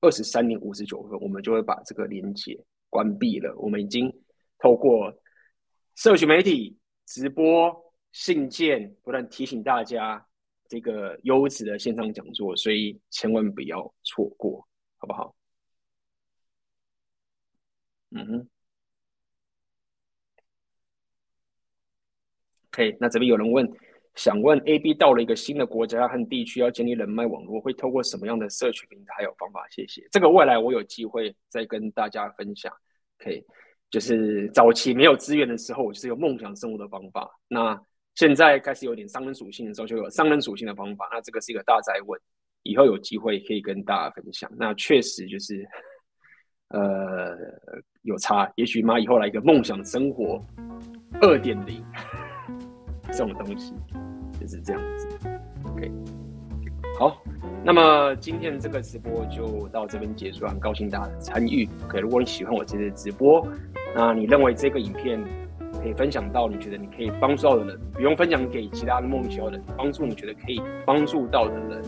[0.00, 2.58] 二十三点五十九分，我们就会把这个链接。
[2.90, 4.12] 关闭了，我们已经
[4.58, 5.14] 透过
[5.94, 10.26] 社群媒体、直播、信件，不断提醒大家
[10.68, 14.68] 这个优质的线上讲座，所以千万不要错过，
[14.98, 15.34] 好不好？
[18.10, 18.48] 嗯哼。
[22.72, 23.68] OK，那这边有人问，
[24.16, 29.64] 想问 AB 到了一个新的国家和地区，要建立人脉网络，会透过什么样的社群平台还有方法？
[29.70, 30.06] 谢谢。
[30.10, 32.72] 这个未来我有机会再跟大家分享。
[33.20, 33.44] OK，
[33.88, 37.30] 就是早期没有资源的时候，我就是有梦想生活的方法。
[37.48, 37.80] 那
[38.16, 41.08] 现在开始有点商人属性的时候，就有商人属性的方法。
[41.12, 42.20] 那这个是一个大哉问，
[42.64, 44.50] 以后有机会可以跟大家分享。
[44.56, 45.66] 那确实就是，
[46.68, 47.36] 呃，
[48.02, 48.52] 有差。
[48.56, 50.44] 也许嘛，以后来一个梦想生活
[51.22, 51.82] 二点零。
[53.12, 53.74] 这种东西
[54.40, 55.08] 就是这样子
[55.64, 55.90] ，OK，
[56.98, 57.22] 好。
[57.62, 61.68] 那么今天这个直播就到这边结束了，很高兴大家的参与。
[61.84, 63.46] OK，如果你喜欢我这次直播，
[63.94, 65.22] 那你认为这个影片
[65.74, 71.82] 可以分享到你觉得你可以帮助到的人，不用分享给其他的莫名其妙的人，帮助你觉得可以帮助到的人，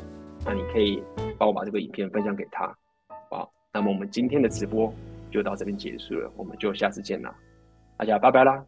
[0.45, 1.03] 那你可以
[1.39, 2.67] 帮我把这个影片分享给他。
[3.31, 4.93] 好，那么我们今天的直播
[5.31, 7.35] 就到这边结束了，我们就下次见啦，
[7.97, 8.63] 大家拜拜啦。